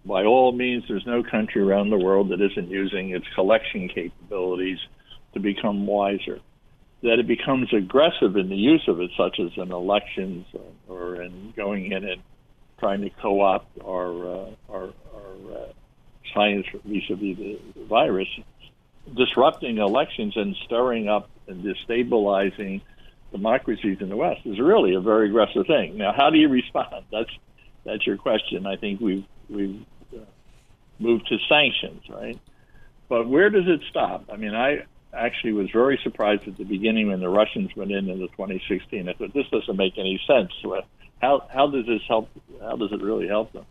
by 0.04 0.24
all 0.24 0.52
means, 0.52 0.84
there's 0.88 1.06
no 1.06 1.22
country 1.22 1.62
around 1.62 1.90
the 1.90 1.98
world 1.98 2.30
that 2.30 2.40
isn't 2.40 2.70
using 2.70 3.10
its 3.10 3.26
collection 3.34 3.88
capabilities 3.88 4.78
to 5.38 5.54
become 5.54 5.86
wiser. 5.86 6.40
That 7.02 7.20
it 7.20 7.28
becomes 7.28 7.72
aggressive 7.72 8.36
in 8.36 8.48
the 8.48 8.56
use 8.56 8.82
of 8.88 9.00
it, 9.00 9.10
such 9.16 9.38
as 9.38 9.50
in 9.56 9.70
elections 9.70 10.46
or 10.88 11.22
in 11.22 11.52
going 11.56 11.92
in 11.92 12.04
and 12.04 12.22
trying 12.78 13.02
to 13.02 13.10
co-opt 13.10 13.78
our 13.84 14.10
uh, 14.10 14.50
our, 14.68 14.88
our 15.14 15.52
uh, 15.52 15.72
science 16.34 16.66
vis-a-vis 16.84 17.36
the 17.36 17.58
virus, 17.88 18.28
disrupting 19.16 19.78
elections 19.78 20.34
and 20.36 20.56
stirring 20.64 21.08
up 21.08 21.30
and 21.46 21.64
destabilizing 21.64 22.80
democracies 23.32 23.98
in 24.00 24.08
the 24.08 24.16
West 24.16 24.40
is 24.44 24.58
really 24.58 24.94
a 24.94 25.00
very 25.00 25.28
aggressive 25.28 25.66
thing. 25.66 25.96
Now, 25.96 26.12
how 26.16 26.30
do 26.30 26.38
you 26.38 26.48
respond? 26.48 27.04
That's 27.12 27.30
that's 27.84 28.06
your 28.06 28.16
question. 28.16 28.66
I 28.66 28.76
think 28.76 29.00
we've 29.00 29.24
we've 29.48 29.84
uh, 30.12 30.24
moved 30.98 31.28
to 31.28 31.38
sanctions, 31.48 32.02
right? 32.10 32.38
But 33.08 33.28
where 33.28 33.48
does 33.48 33.66
it 33.66 33.80
stop? 33.88 34.24
I 34.30 34.36
mean, 34.36 34.54
I 34.54 34.84
actually 35.12 35.52
was 35.52 35.70
very 35.70 35.98
surprised 36.02 36.46
at 36.46 36.56
the 36.56 36.64
beginning 36.64 37.08
when 37.08 37.20
the 37.20 37.28
Russians 37.28 37.74
went 37.74 37.90
in 37.90 38.08
in 38.10 38.18
the 38.18 38.28
2016. 38.28 39.08
I 39.08 39.12
thought 39.14 39.32
this 39.34 39.48
doesn't 39.50 39.76
make 39.76 39.98
any 39.98 40.20
sense. 40.26 40.52
How 41.20 41.46
how 41.50 41.66
does 41.68 41.86
this 41.86 42.02
help? 42.06 42.28
How 42.60 42.76
does 42.76 42.92
it 42.92 43.02
really 43.02 43.26
help 43.26 43.52
them? 43.52 43.64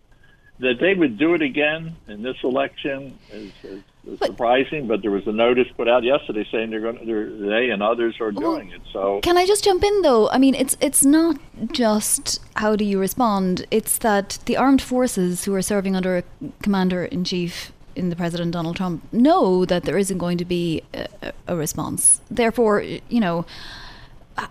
That 0.60 0.80
they 0.80 0.96
would 0.96 1.20
do 1.20 1.36
it 1.36 1.44
again 1.44 1.96
in 2.08 2.24
this 2.24 2.38
election 2.44 3.20
is, 3.32 3.52
is 3.64 3.84
but, 4.20 4.26
surprising, 4.26 4.88
but 4.88 5.04
there 5.04 5.12
was 5.12 5.28
a 5.28 5.32
notice 5.32 5.68
put 5.76 5.88
out 5.88 6.04
yesterday 6.04 6.48
saying 6.52 6.72
they're 6.72 6.82
going 6.82 7.06
to, 7.06 7.48
they 7.48 7.70
and 7.70 7.84
others 7.84 8.16
are 8.20 8.32
well, 8.32 8.56
doing 8.56 8.72
it. 8.72 8.82
So 8.92 9.22
can 9.22 9.38
I 9.38 9.46
just 9.46 9.64
jump 9.64 9.84
in 9.84 10.02
though? 10.02 10.30
I 10.30 10.40
mean, 10.40 10.56
it's 10.56 10.76
it's 10.82 11.06
not 11.06 11.38
just 11.72 12.42
how 12.56 12.76
do 12.76 12.84
you 12.84 13.00
respond. 13.00 13.68
It's 13.70 14.00
that 14.00 14.40
the 14.46 14.58
armed 14.58 14.82
forces 14.82 15.46
who 15.46 15.54
are 15.54 15.62
serving 15.62 15.96
under 15.96 16.18
a 16.18 16.24
commander 16.64 17.06
in 17.06 17.24
chief 17.24 17.72
in 17.98 18.10
the 18.10 18.16
President 18.16 18.52
Donald 18.52 18.76
Trump 18.76 19.04
know 19.12 19.66
that 19.66 19.84
there 19.84 19.98
isn't 19.98 20.18
going 20.18 20.38
to 20.38 20.46
be 20.46 20.84
a, 20.94 21.34
a 21.48 21.56
response. 21.56 22.22
Therefore, 22.30 22.82
you 22.82 23.20
know 23.20 23.46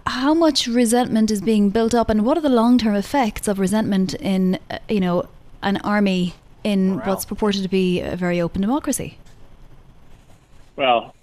how 0.07 0.35
much 0.35 0.67
resentment 0.67 1.31
is 1.31 1.41
being 1.41 1.71
built 1.71 1.95
up 1.95 2.11
and 2.11 2.25
what 2.25 2.37
are 2.37 2.41
the 2.41 2.49
long-term 2.49 2.97
effects 2.97 3.47
of 3.47 3.61
resentment 3.61 4.15
in 4.15 4.59
uh, 4.71 4.79
you 4.89 5.01
know 5.01 5.29
an 5.63 5.77
army 5.79 6.35
in 6.65 6.97
Morale. 6.97 7.09
what's 7.09 7.25
purported 7.25 7.63
to 7.63 7.69
be 7.69 8.01
a 8.01 8.17
very 8.17 8.41
open 8.41 8.61
democracy 8.61 9.17
well, 10.77 11.15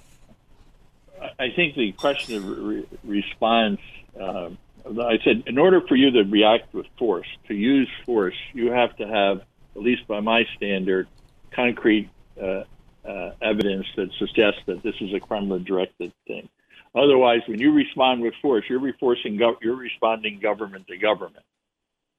I 1.39 1.51
think 1.51 1.75
the 1.75 1.91
question 1.93 2.35
of 2.35 2.57
re- 2.57 2.85
response. 3.03 3.79
Uh, 4.19 4.49
I 4.85 5.19
said, 5.23 5.43
in 5.45 5.57
order 5.57 5.79
for 5.81 5.95
you 5.95 6.11
to 6.11 6.23
react 6.23 6.73
with 6.73 6.87
force, 6.97 7.27
to 7.47 7.53
use 7.53 7.89
force, 8.05 8.35
you 8.53 8.71
have 8.71 8.97
to 8.97 9.07
have, 9.07 9.43
at 9.75 9.81
least 9.81 10.07
by 10.07 10.19
my 10.19 10.45
standard, 10.57 11.07
concrete 11.55 12.09
uh, 12.41 12.63
uh, 13.05 13.31
evidence 13.41 13.87
that 13.95 14.11
suggests 14.13 14.61
that 14.65 14.83
this 14.83 14.95
is 15.01 15.13
a 15.13 15.19
Kremlin-directed 15.19 16.11
thing. 16.27 16.49
Otherwise, 16.95 17.41
when 17.47 17.59
you 17.59 17.71
respond 17.73 18.21
with 18.21 18.35
force, 18.41 18.65
you're, 18.69 18.79
gov- 18.79 19.57
you're 19.61 19.75
responding 19.75 20.39
government 20.39 20.87
to 20.87 20.97
government. 20.97 21.43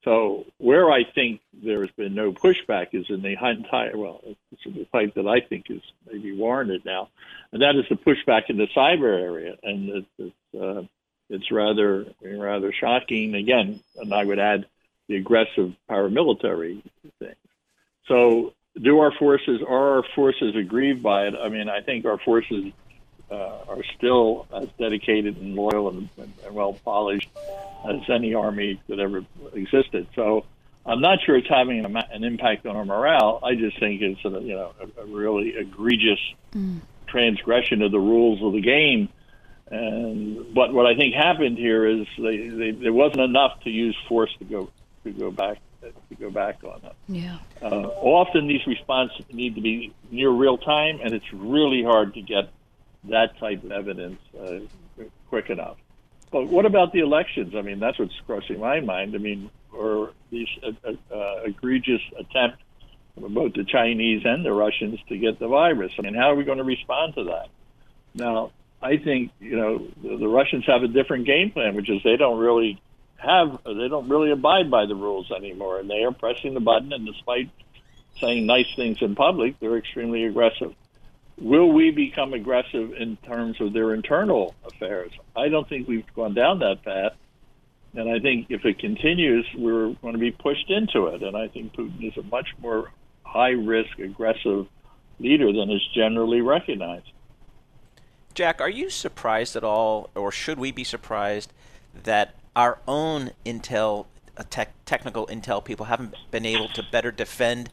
So 0.05 0.45
where 0.59 0.93
I 0.93 1.05
think 1.05 1.41
there 1.53 1.81
has 1.81 1.91
been 1.93 2.15
no 2.15 2.33
pushback 2.33 2.89
is 2.93 3.09
in 3.09 3.23
the 3.23 3.37
entire, 3.43 3.97
well, 3.97 4.21
it's 4.53 4.67
a 4.67 4.85
fight 4.93 5.15
that 5.15 5.27
I 5.27 5.41
think 5.41 5.71
is 5.71 5.81
maybe 6.11 6.37
warranted 6.37 6.85
now, 6.85 7.09
and 7.53 7.63
that 7.63 7.75
is 7.77 7.87
the 7.89 7.97
pushback 7.97 8.51
in 8.51 8.59
the 8.59 8.69
cyber 8.77 9.19
area, 9.19 9.57
and 9.63 9.89
it's 9.89 10.07
it's, 10.19 10.63
uh, 10.63 10.83
it's 11.31 11.51
rather 11.51 12.07
rather 12.23 12.71
shocking. 12.73 13.35
Again, 13.35 13.81
and 13.97 14.13
I 14.13 14.25
would 14.25 14.39
add 14.39 14.67
the 15.09 15.17
aggressive 15.17 15.73
paramilitary 15.89 16.83
thing. 17.19 17.35
So, 18.07 18.53
do 18.81 19.01
our 19.01 19.13
forces 19.13 19.63
are 19.63 19.97
our 19.97 20.03
forces 20.15 20.57
aggrieved 20.57 21.03
by 21.03 21.27
it? 21.27 21.35
I 21.35 21.49
mean, 21.49 21.69
I 21.69 21.81
think 21.81 22.05
our 22.05 22.19
forces 22.19 22.73
uh, 23.31 23.59
are 23.69 23.85
still 23.97 24.47
as 24.53 24.69
dedicated 24.79 25.37
and 25.39 25.55
loyal 25.55 25.89
and, 25.89 26.09
and, 26.19 26.33
and 26.45 26.55
well 26.55 26.75
polished 26.85 27.31
as 27.89 28.01
any 28.09 28.35
army 28.35 28.81
that 28.89 28.99
ever 28.99 29.25
existed. 29.55 30.07
So 30.15 30.45
I'm 30.87 31.01
not 31.01 31.21
sure 31.25 31.37
it's 31.37 31.49
having 31.49 31.85
an, 31.85 31.97
an 31.97 32.25
impact 32.25 32.67
on 32.67 32.77
our 32.77 32.85
morale. 32.85 33.41
I 33.43 33.55
just 33.55 33.79
think 33.79 34.03
it's 34.03 34.25
a, 34.25 34.31
you 34.41 34.55
know 34.55 34.73
a, 34.81 35.03
a 35.03 35.07
really 35.07 35.57
egregious 35.57 36.21
mm. 36.53 36.81
transgression 37.07 37.83
of 37.83 37.93
the 37.93 38.01
rules 38.01 38.43
of 38.43 38.53
the 38.53 38.61
game. 38.61 39.09
And 39.71 40.53
but 40.53 40.75
what 40.75 40.87
I 40.87 40.95
think 40.95 41.15
happened 41.15 41.59
here 41.59 41.87
is 41.87 42.07
they, 42.19 42.49
they, 42.49 42.71
there 42.73 42.93
wasn't 42.93 43.23
enough 43.23 43.61
to 43.65 43.71
use 43.71 43.97
force 44.09 44.35
to 44.39 44.45
go 44.45 44.71
to 45.05 45.13
go 45.13 45.31
back 45.31 45.59
to 46.09 46.15
go 46.15 46.31
back 46.31 46.63
on 46.65 46.81
that. 46.83 46.97
Yeah. 47.09 47.39
Uh, 47.63 47.89
often 48.01 48.47
these 48.47 48.67
responses 48.67 49.25
need 49.33 49.55
to 49.57 49.61
be 49.61 49.93
near 50.11 50.31
real 50.31 50.59
time, 50.59 51.01
and 51.03 51.15
it's 51.15 51.33
really 51.33 51.83
hard 51.83 52.15
to 52.15 52.23
get 52.23 52.51
that 53.05 53.39
type 53.39 53.65
of 53.65 53.73
evidence 53.73 54.19
uh, 54.41 54.61
quick 55.29 55.51
enough. 55.51 55.77
But 56.31 56.49
what 56.49 56.67
about 56.67 56.93
the 56.93 57.01
elections? 57.01 57.55
I 57.55 57.63
mean, 57.63 57.79
that's 57.79 57.99
what's 57.99 58.19
crossing 58.27 58.61
my 58.61 58.81
mind. 58.81 59.15
I 59.15 59.19
mean, 59.19 59.51
or 59.73 60.13
these 60.31 60.49
uh, 60.63 60.73
uh, 60.85 61.15
uh 61.15 61.43
egregious 61.45 62.01
attempts 62.19 62.63
both 63.17 63.55
the 63.55 63.65
Chinese 63.65 64.23
and 64.25 64.45
the 64.45 64.53
Russians 64.53 64.99
to 65.09 65.17
get 65.17 65.39
the 65.39 65.49
virus. 65.49 65.93
I 65.99 66.03
mean, 66.03 66.15
how 66.15 66.31
are 66.31 66.35
we 66.35 66.45
going 66.45 66.59
to 66.59 66.65
respond 66.65 67.15
to 67.15 67.25
that? 67.25 67.49
Now, 68.15 68.51
I 68.83 68.97
think 68.97 69.33
you 69.41 69.57
know 69.57 69.87
the, 70.03 70.17
the 70.17 70.29
Russians 70.29 70.65
have 70.67 70.83
a 70.83 70.89
different 70.89 71.27
game 71.27 71.51
plan, 71.51 71.75
which 71.75 71.89
is 71.89 72.03
they 72.03 72.17
don't 72.17 72.39
really 72.39 72.81
have 73.25 73.59
they 73.65 73.89
don't 73.89 74.09
really 74.09 74.31
abide 74.31 74.71
by 74.71 74.87
the 74.87 74.95
rules 74.95 75.31
anymore, 75.31 75.81
and 75.81 75.89
they 75.89 76.05
are 76.05 76.13
pressing 76.13 76.55
the 76.55 76.61
button. 76.61 76.93
And 76.93 77.07
despite 77.07 77.51
saying 78.21 78.47
nice 78.47 78.73
things 78.77 78.99
in 79.01 79.15
public, 79.15 79.59
they're 79.61 79.77
extremely 79.77 80.25
aggressive. 80.25 80.75
Will 81.37 81.73
we 81.73 81.91
become 81.91 82.33
aggressive 82.33 82.93
in 82.95 83.17
terms 83.17 83.61
of 83.61 83.73
their 83.73 83.93
internal 83.93 84.55
affairs? 84.65 85.11
I 85.35 85.49
don't 85.49 85.69
think 85.69 85.89
we've 85.89 86.07
gone 86.15 86.35
down 86.35 86.61
that 86.61 86.85
path. 86.85 87.13
And 87.97 88.11
I 88.11 88.19
think 88.19 88.47
if 88.51 88.65
it 88.65 88.79
continues, 88.79 89.47
we're 89.57 89.91
going 89.95 90.15
to 90.15 90.19
be 90.19 90.33
pushed 90.33 90.71
into 90.71 91.07
it. 91.07 91.23
And 91.23 91.37
I 91.37 91.49
think 91.49 91.75
Putin 91.75 92.07
is 92.09 92.17
a 92.17 92.23
much 92.23 92.49
more 92.61 92.93
high 93.25 93.51
risk, 93.51 93.99
aggressive 93.99 94.67
leader 95.19 95.53
than 95.53 95.71
is 95.71 95.83
generally 95.95 96.41
recognized. 96.41 97.11
Jack, 98.35 98.61
are 98.61 98.71
you 98.71 98.91
surprised 98.91 99.55
at 99.55 99.63
all, 99.63 100.11
or 100.17 100.33
should 100.33 100.59
we 100.59 100.73
be 100.73 100.83
surprised 100.83 101.53
that 102.03 102.35
our 102.57 102.79
own 102.87 103.31
intel, 103.45 104.07
uh, 104.37 104.45
tech, 104.49 104.73
technical 104.85 105.27
intel 105.27 105.65
people 105.65 105.87
haven't 105.87 106.15
been 106.31 106.47
able 106.47 106.69
to 106.69 106.83
better 106.91 107.11
defend 107.11 107.71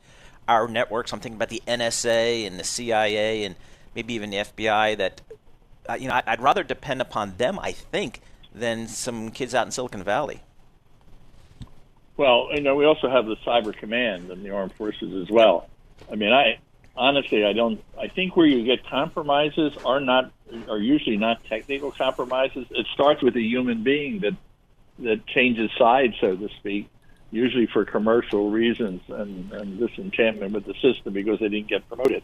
our 0.48 0.68
networks? 0.68 1.14
I'm 1.14 1.20
thinking 1.20 1.38
about 1.38 1.50
the 1.50 1.62
NSA 1.68 2.46
and 2.46 2.60
the 2.60 2.64
CIA 2.64 3.44
and 3.44 3.56
maybe 3.96 4.14
even 4.14 4.30
the 4.30 4.38
FBI. 4.38 4.98
That 4.98 5.22
uh, 5.90 5.94
you 5.94 6.08
know, 6.08 6.22
I'd 6.26 6.42
rather 6.42 6.64
depend 6.64 7.02
upon 7.02 7.38
them, 7.38 7.60
I 7.60 7.72
think, 7.72 8.22
than 8.54 8.88
some 8.88 9.32
kids 9.32 9.56
out 9.56 9.66
in 9.66 9.72
Silicon 9.72 10.04
Valley. 10.04 10.42
Well, 12.18 12.50
you 12.54 12.62
know, 12.62 12.76
we 12.76 12.86
also 12.86 13.10
have 13.10 13.26
the 13.26 13.38
Cyber 13.38 13.76
Command 13.76 14.30
and 14.30 14.44
the 14.44 14.52
armed 14.52 14.74
forces 14.74 15.24
as 15.24 15.32
well. 15.32 15.68
I 16.12 16.16
mean, 16.16 16.32
I 16.32 16.60
honestly, 16.96 17.46
I 17.46 17.54
don't. 17.54 17.84
I 18.00 18.08
think 18.08 18.36
where 18.36 18.46
you 18.46 18.64
get 18.64 18.86
compromises 18.86 19.74
are 19.86 20.00
not 20.00 20.32
are 20.68 20.78
usually 20.78 21.18
not 21.18 21.44
technical 21.46 21.92
compromises. 21.92 22.68
It 22.72 22.86
starts 22.94 23.22
with 23.22 23.36
a 23.36 23.42
human 23.42 23.84
being 23.84 24.20
that 24.20 24.36
that 25.04 25.26
changes 25.28 25.70
sides, 25.78 26.14
so 26.20 26.36
to 26.36 26.50
speak, 26.60 26.90
usually 27.32 27.68
for 27.68 27.86
commercial 27.86 28.50
reasons 28.50 29.02
and, 29.08 29.52
and 29.54 29.80
disenchantment 29.80 30.54
with 30.54 30.66
the 30.66 30.74
system 30.82 31.14
because 31.14 31.40
they 31.40 31.50
didn't 31.50 31.70
get 31.70 31.88
promoted. 31.88 32.24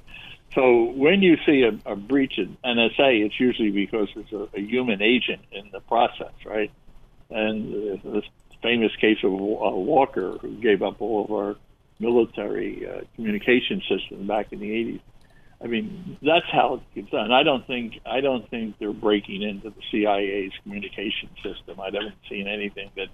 So 0.54 0.92
when 0.92 1.22
you 1.22 1.38
see 1.46 1.64
a, 1.64 1.92
a 1.92 1.96
breach 1.96 2.38
in 2.38 2.58
NSA, 2.64 3.26
it's 3.26 3.40
usually 3.40 3.72
because 3.72 4.10
there's 4.16 4.32
a, 4.32 4.58
a 4.58 4.62
human 4.62 5.02
agent 5.02 5.42
in 5.52 5.70
the 5.72 5.82
process, 5.82 6.34
right? 6.46 6.72
And 7.30 8.00
uh, 8.06 8.22
famous 8.62 8.96
case 8.96 9.20
of 9.24 9.32
uh, 9.32 9.36
Walker, 9.36 10.38
who 10.42 10.56
gave 10.62 10.82
up 10.82 11.02
all 11.02 11.26
of 11.26 11.32
our 11.32 11.56
military 12.00 12.88
uh, 12.88 13.02
communication 13.16 13.82
system 13.88 14.28
back 14.28 14.52
in 14.52 14.60
the 14.60 14.70
80s. 14.70 15.02
I 15.62 15.68
mean, 15.68 16.18
that's 16.22 16.46
how 16.52 16.76
it 16.76 16.82
gets 16.94 17.12
done. 17.12 17.32
I 17.32 17.44
don't 17.44 17.66
think 17.66 18.00
I 18.06 18.22
don't 18.22 18.48
think 18.50 18.78
they're 18.78 18.94
breaking 18.94 19.42
into 19.42 19.72
the 19.72 19.82
CIA's 19.92 20.54
communication 20.62 21.30
system. 21.44 21.80
I 21.80 21.86
haven't 21.86 22.16
seen 22.30 22.48
anything 22.48 22.92
that 22.96 23.08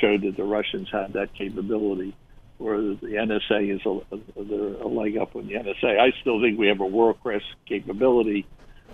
showed 0.00 0.22
that 0.22 0.36
the 0.36 0.44
Russians 0.44 0.88
had 0.90 1.14
that 1.14 1.34
capability, 1.34 2.14
or 2.60 2.80
that 2.80 3.00
the 3.00 3.14
NSA 3.14 3.74
is 3.74 3.80
a, 3.84 4.00
a, 4.14 4.84
a 4.84 4.88
leg 4.88 5.16
up 5.16 5.34
on 5.34 5.48
the 5.48 5.54
NSA. 5.54 5.98
I 5.98 6.12
still 6.20 6.40
think 6.40 6.58
we 6.58 6.68
have 6.68 6.80
a 6.80 6.86
world 6.86 7.20
class 7.22 7.42
capability 7.66 8.46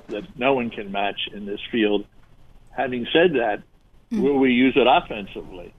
that 0.09 0.39
no 0.39 0.55
one 0.55 0.71
can 0.71 0.91
match 0.91 1.29
in 1.35 1.45
this 1.45 1.61
field. 1.71 2.07
Having 2.71 3.09
said 3.13 3.33
that, 3.35 3.63
mm-hmm. 4.11 4.23
will 4.23 4.39
we 4.39 4.53
use 4.53 4.75
it 4.75 4.87
offensively? 4.87 5.75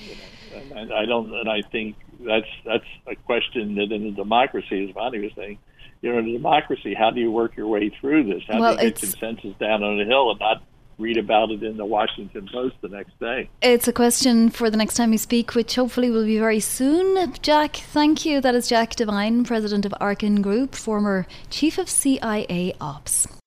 You 0.00 0.14
know, 0.16 0.76
and 0.76 0.92
I 0.92 1.04
don't, 1.04 1.32
and 1.32 1.48
I 1.48 1.62
think 1.70 1.96
that's 2.18 2.46
that's 2.64 2.84
a 3.06 3.14
question 3.14 3.76
that 3.76 3.92
in 3.92 4.06
a 4.06 4.10
democracy, 4.10 4.88
as 4.88 4.94
Vonnie 4.94 5.20
was 5.20 5.32
saying, 5.36 5.58
you 6.02 6.12
know, 6.12 6.18
in 6.18 6.28
a 6.28 6.32
democracy, 6.32 6.94
how 6.94 7.10
do 7.10 7.20
you 7.20 7.30
work 7.30 7.56
your 7.56 7.66
way 7.66 7.90
through 8.00 8.24
this? 8.24 8.42
How 8.48 8.60
well, 8.60 8.76
do 8.76 8.84
you 8.84 8.90
get 8.90 9.00
consensus 9.00 9.54
down 9.58 9.82
on 9.82 10.00
a 10.00 10.04
hill 10.04 10.30
and 10.30 10.40
not 10.40 10.62
read 10.98 11.16
about 11.16 11.50
it 11.50 11.62
in 11.62 11.76
the 11.76 11.84
Washington 11.84 12.48
Post 12.52 12.76
the 12.80 12.88
next 12.88 13.18
day? 13.18 13.48
It's 13.62 13.88
a 13.88 13.92
question 13.92 14.50
for 14.50 14.70
the 14.70 14.76
next 14.76 14.94
time 14.94 15.10
we 15.10 15.16
speak, 15.16 15.54
which 15.54 15.74
hopefully 15.74 16.10
will 16.10 16.24
be 16.24 16.38
very 16.38 16.60
soon. 16.60 17.32
Jack, 17.42 17.76
thank 17.76 18.24
you. 18.24 18.40
That 18.40 18.54
is 18.54 18.68
Jack 18.68 18.96
Devine, 18.96 19.44
president 19.44 19.84
of 19.84 19.94
Arkin 20.00 20.42
Group, 20.42 20.74
former 20.74 21.26
chief 21.50 21.78
of 21.78 21.88
CIA 21.88 22.74
Ops. 22.80 23.39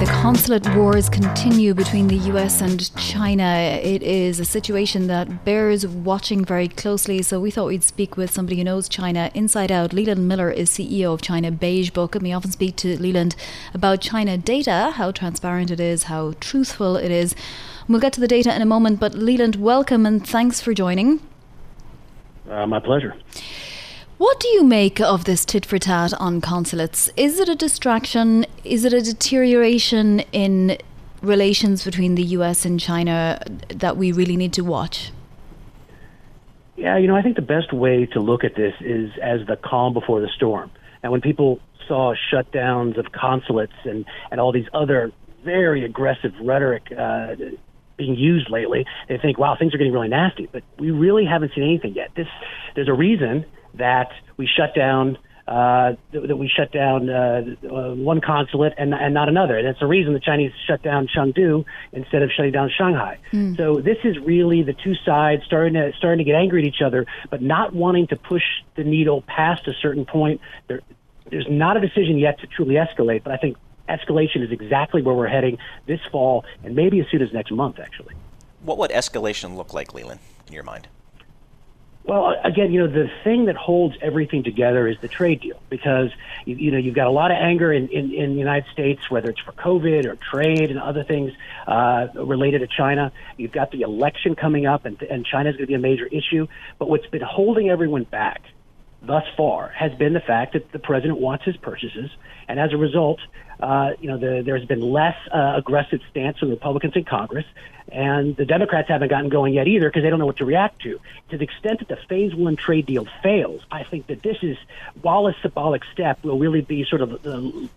The 0.00 0.06
consulate 0.06 0.66
wars 0.74 1.10
continue 1.10 1.74
between 1.74 2.08
the 2.08 2.16
US 2.32 2.62
and 2.62 2.90
China. 2.96 3.44
It 3.44 4.02
is 4.02 4.40
a 4.40 4.46
situation 4.46 5.08
that 5.08 5.44
bears 5.44 5.86
watching 5.86 6.42
very 6.42 6.68
closely. 6.68 7.20
So 7.20 7.38
we 7.38 7.50
thought 7.50 7.66
we'd 7.66 7.84
speak 7.84 8.16
with 8.16 8.30
somebody 8.30 8.56
who 8.56 8.64
knows 8.64 8.88
China 8.88 9.30
inside 9.34 9.70
out. 9.70 9.92
Leland 9.92 10.26
Miller 10.26 10.50
is 10.50 10.70
CEO 10.70 11.12
of 11.12 11.20
China 11.20 11.50
Beige 11.50 11.90
Book, 11.90 12.14
and 12.14 12.24
we 12.24 12.32
often 12.32 12.50
speak 12.50 12.76
to 12.76 12.98
Leland 12.98 13.36
about 13.74 14.00
China 14.00 14.38
data, 14.38 14.92
how 14.94 15.10
transparent 15.10 15.70
it 15.70 15.80
is, 15.80 16.04
how 16.04 16.32
truthful 16.40 16.96
it 16.96 17.10
is. 17.10 17.34
We'll 17.86 18.00
get 18.00 18.14
to 18.14 18.20
the 18.20 18.28
data 18.28 18.56
in 18.56 18.62
a 18.62 18.66
moment, 18.66 19.00
but 19.00 19.12
Leland, 19.12 19.56
welcome 19.56 20.06
and 20.06 20.26
thanks 20.26 20.62
for 20.62 20.72
joining. 20.72 21.20
Uh, 22.48 22.66
my 22.66 22.80
pleasure. 22.80 23.14
What 24.20 24.38
do 24.38 24.48
you 24.48 24.64
make 24.64 25.00
of 25.00 25.24
this 25.24 25.46
tit 25.46 25.64
for 25.64 25.78
tat 25.78 26.12
on 26.20 26.42
consulates? 26.42 27.08
Is 27.16 27.40
it 27.40 27.48
a 27.48 27.54
distraction? 27.54 28.44
Is 28.64 28.84
it 28.84 28.92
a 28.92 29.00
deterioration 29.00 30.20
in 30.30 30.76
relations 31.22 31.86
between 31.86 32.16
the 32.16 32.24
US 32.36 32.66
and 32.66 32.78
China 32.78 33.42
that 33.68 33.96
we 33.96 34.12
really 34.12 34.36
need 34.36 34.52
to 34.52 34.60
watch? 34.62 35.10
Yeah, 36.76 36.98
you 36.98 37.08
know, 37.08 37.16
I 37.16 37.22
think 37.22 37.36
the 37.36 37.40
best 37.40 37.72
way 37.72 38.04
to 38.12 38.20
look 38.20 38.44
at 38.44 38.56
this 38.56 38.74
is 38.80 39.10
as 39.22 39.46
the 39.46 39.56
calm 39.56 39.94
before 39.94 40.20
the 40.20 40.28
storm. 40.28 40.70
And 41.02 41.12
when 41.12 41.22
people 41.22 41.58
saw 41.88 42.14
shutdowns 42.30 42.98
of 42.98 43.12
consulates 43.12 43.72
and, 43.84 44.04
and 44.30 44.38
all 44.38 44.52
these 44.52 44.68
other 44.74 45.12
very 45.46 45.82
aggressive 45.82 46.34
rhetoric 46.42 46.92
uh, 46.92 47.36
being 47.96 48.16
used 48.16 48.50
lately, 48.50 48.84
they 49.08 49.16
think, 49.16 49.38
wow, 49.38 49.56
things 49.58 49.74
are 49.74 49.78
getting 49.78 49.94
really 49.94 50.08
nasty. 50.08 50.46
But 50.52 50.62
we 50.78 50.90
really 50.90 51.24
haven't 51.24 51.52
seen 51.54 51.64
anything 51.64 51.94
yet. 51.94 52.10
This, 52.14 52.28
there's 52.74 52.88
a 52.88 52.92
reason 52.92 53.46
that 53.74 54.10
we 54.36 54.46
shut 54.46 54.74
down 54.74 55.18
uh, 55.50 55.96
that 56.12 56.36
we 56.36 56.48
shut 56.48 56.70
down 56.70 57.10
uh, 57.10 57.42
uh, 57.64 57.94
one 57.94 58.20
consulate 58.20 58.72
and, 58.78 58.94
and 58.94 59.12
not 59.12 59.28
another. 59.28 59.58
And 59.58 59.66
that's 59.66 59.80
the 59.80 59.86
reason 59.86 60.12
the 60.12 60.20
Chinese 60.20 60.52
shut 60.64 60.80
down 60.80 61.08
Chengdu 61.08 61.64
instead 61.92 62.22
of 62.22 62.30
shutting 62.30 62.52
down 62.52 62.70
Shanghai. 62.70 63.18
Mm. 63.32 63.56
So 63.56 63.80
this 63.80 63.96
is 64.04 64.16
really 64.18 64.62
the 64.62 64.74
two 64.74 64.94
sides 65.04 65.42
starting 65.44 65.74
to 65.74 65.92
starting 65.98 66.18
to 66.18 66.24
get 66.24 66.36
angry 66.36 66.62
at 66.62 66.68
each 66.68 66.82
other, 66.82 67.04
but 67.30 67.42
not 67.42 67.74
wanting 67.74 68.06
to 68.08 68.16
push 68.16 68.44
the 68.76 68.84
needle 68.84 69.22
past 69.22 69.66
a 69.66 69.72
certain 69.82 70.04
point. 70.04 70.40
There, 70.68 70.82
there's 71.30 71.48
not 71.50 71.76
a 71.76 71.80
decision 71.80 72.16
yet 72.16 72.38
to 72.40 72.46
truly 72.46 72.76
escalate, 72.76 73.24
but 73.24 73.32
I 73.32 73.36
think 73.36 73.56
escalation 73.88 74.44
is 74.44 74.52
exactly 74.52 75.02
where 75.02 75.16
we're 75.16 75.26
heading 75.26 75.58
this 75.86 76.00
fall, 76.12 76.44
and 76.62 76.76
maybe 76.76 77.00
as 77.00 77.06
soon 77.10 77.22
as 77.22 77.32
next 77.32 77.50
month, 77.50 77.80
actually. 77.80 78.14
What 78.62 78.78
would 78.78 78.90
escalation 78.90 79.56
look 79.56 79.74
like, 79.74 79.94
Leland, 79.94 80.20
in 80.46 80.52
your 80.52 80.62
mind? 80.62 80.86
Well, 82.02 82.34
again, 82.42 82.72
you 82.72 82.80
know, 82.80 82.86
the 82.86 83.10
thing 83.24 83.44
that 83.44 83.56
holds 83.56 83.96
everything 84.00 84.42
together 84.42 84.88
is 84.88 84.98
the 85.00 85.08
trade 85.08 85.42
deal 85.42 85.60
because, 85.68 86.10
you, 86.46 86.56
you 86.56 86.70
know, 86.70 86.78
you've 86.78 86.94
got 86.94 87.06
a 87.06 87.10
lot 87.10 87.30
of 87.30 87.36
anger 87.36 87.72
in, 87.72 87.88
in, 87.88 88.12
in 88.12 88.32
the 88.32 88.38
United 88.38 88.70
States, 88.72 89.10
whether 89.10 89.28
it's 89.28 89.40
for 89.40 89.52
COVID 89.52 90.06
or 90.06 90.16
trade 90.16 90.70
and 90.70 90.80
other 90.80 91.04
things 91.04 91.32
uh, 91.66 92.08
related 92.14 92.60
to 92.60 92.66
China. 92.66 93.12
You've 93.36 93.52
got 93.52 93.70
the 93.70 93.82
election 93.82 94.34
coming 94.34 94.66
up, 94.66 94.86
and, 94.86 95.00
and 95.02 95.26
China's 95.26 95.56
going 95.56 95.64
to 95.64 95.68
be 95.68 95.74
a 95.74 95.78
major 95.78 96.06
issue. 96.06 96.48
But 96.78 96.88
what's 96.88 97.06
been 97.06 97.22
holding 97.22 97.68
everyone 97.68 98.04
back 98.04 98.42
thus 99.02 99.24
far 99.36 99.68
has 99.68 99.92
been 99.94 100.12
the 100.12 100.20
fact 100.20 100.52
that 100.52 100.72
the 100.72 100.78
president 100.78 101.18
wants 101.18 101.44
his 101.44 101.56
purchases, 101.56 102.10
and 102.48 102.58
as 102.60 102.72
a 102.72 102.76
result, 102.76 103.20
uh, 103.60 103.92
you 104.00 104.08
know, 104.08 104.16
the, 104.16 104.42
there's 104.44 104.64
been 104.64 104.80
less 104.80 105.16
uh, 105.32 105.54
aggressive 105.56 106.00
stance 106.10 106.38
from 106.38 106.50
Republicans 106.50 106.96
in 106.96 107.04
Congress, 107.04 107.44
and 107.92 108.36
the 108.36 108.44
Democrats 108.44 108.88
haven't 108.88 109.08
gotten 109.08 109.28
going 109.28 109.54
yet 109.54 109.68
either 109.68 109.88
because 109.88 110.02
they 110.02 110.10
don't 110.10 110.18
know 110.18 110.26
what 110.26 110.38
to 110.38 110.44
react 110.44 110.80
to. 110.82 110.98
To 111.30 111.38
the 111.38 111.44
extent 111.44 111.80
that 111.80 111.88
the 111.88 111.98
Phase 112.08 112.34
One 112.34 112.56
trade 112.56 112.86
deal 112.86 113.06
fails, 113.22 113.62
I 113.70 113.84
think 113.84 114.06
that 114.06 114.22
this 114.22 114.38
is, 114.42 114.56
while 115.02 115.26
a 115.26 115.34
symbolic 115.42 115.82
step, 115.92 116.22
will 116.24 116.38
really 116.38 116.60
be 116.60 116.84
sort 116.84 117.02
of 117.02 117.24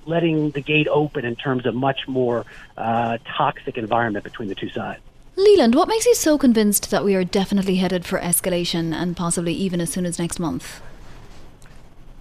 letting 0.06 0.52
the 0.52 0.62
gate 0.62 0.88
open 0.88 1.26
in 1.26 1.36
terms 1.36 1.66
of 1.66 1.76
much 1.76 2.08
more 2.08 2.46
uh, 2.78 3.18
toxic 3.26 3.78
environment 3.78 4.24
between 4.24 4.50
the 4.50 4.56
two 4.56 4.70
sides. 4.70 5.02
Leland, 5.36 5.74
what 5.74 5.88
makes 5.88 6.06
you 6.06 6.14
so 6.14 6.38
convinced 6.38 6.92
that 6.92 7.04
we 7.04 7.16
are 7.16 7.24
definitely 7.24 7.78
headed 7.78 8.06
for 8.06 8.20
escalation 8.20 8.94
and 8.94 9.18
possibly 9.18 9.54
even 9.54 9.82
as 9.82 9.92
soon 9.92 10.06
as 10.06 10.20
next 10.20 10.40
month? 10.40 10.80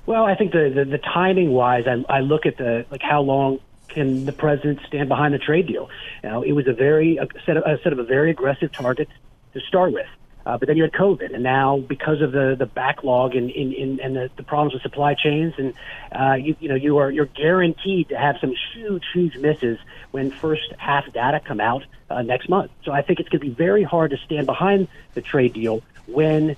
Well, 0.04 0.24
I 0.24 0.34
think 0.34 0.52
the, 0.52 0.70
the, 0.74 0.84
the 0.84 0.98
timing 0.98 1.52
wise, 1.52 1.84
I, 1.86 2.04
I 2.08 2.20
look 2.20 2.46
at 2.46 2.56
the 2.56 2.84
like 2.90 3.02
how 3.02 3.22
long 3.22 3.60
can 3.88 4.24
the 4.24 4.32
president 4.32 4.80
stand 4.86 5.08
behind 5.08 5.34
the 5.34 5.38
trade 5.38 5.66
deal? 5.66 5.90
You 6.22 6.30
know, 6.30 6.42
it 6.42 6.52
was 6.52 6.66
a 6.66 6.72
very 6.72 7.18
a 7.18 7.28
set 7.46 7.56
of, 7.56 7.64
a 7.64 7.80
set 7.82 7.92
of 7.92 7.98
a 7.98 8.04
very 8.04 8.30
aggressive 8.30 8.72
target 8.72 9.08
to 9.54 9.60
start 9.60 9.92
with. 9.92 10.06
Uh, 10.44 10.58
but 10.58 10.66
then 10.66 10.76
you 10.76 10.82
had 10.82 10.92
COVID, 10.92 11.32
and 11.32 11.44
now 11.44 11.78
because 11.78 12.20
of 12.20 12.32
the, 12.32 12.56
the 12.58 12.66
backlog 12.66 13.36
and, 13.36 13.48
in, 13.48 13.72
in, 13.72 14.00
and 14.00 14.16
the, 14.16 14.30
the 14.36 14.42
problems 14.42 14.72
with 14.72 14.82
supply 14.82 15.14
chains, 15.14 15.54
and 15.56 15.72
uh, 16.10 16.34
you, 16.34 16.56
you 16.58 16.68
know 16.68 16.74
you 16.74 16.98
are 16.98 17.12
you're 17.12 17.26
guaranteed 17.26 18.08
to 18.08 18.18
have 18.18 18.38
some 18.40 18.52
huge 18.74 19.04
huge 19.14 19.36
misses 19.36 19.78
when 20.10 20.32
first 20.32 20.72
half 20.78 21.10
data 21.12 21.38
come 21.38 21.60
out 21.60 21.84
uh, 22.10 22.22
next 22.22 22.48
month. 22.48 22.72
So 22.84 22.90
I 22.90 23.02
think 23.02 23.20
it's 23.20 23.28
going 23.28 23.40
to 23.40 23.46
be 23.46 23.54
very 23.54 23.84
hard 23.84 24.10
to 24.10 24.16
stand 24.16 24.46
behind 24.46 24.88
the 25.14 25.20
trade 25.20 25.52
deal 25.52 25.80
when 26.06 26.56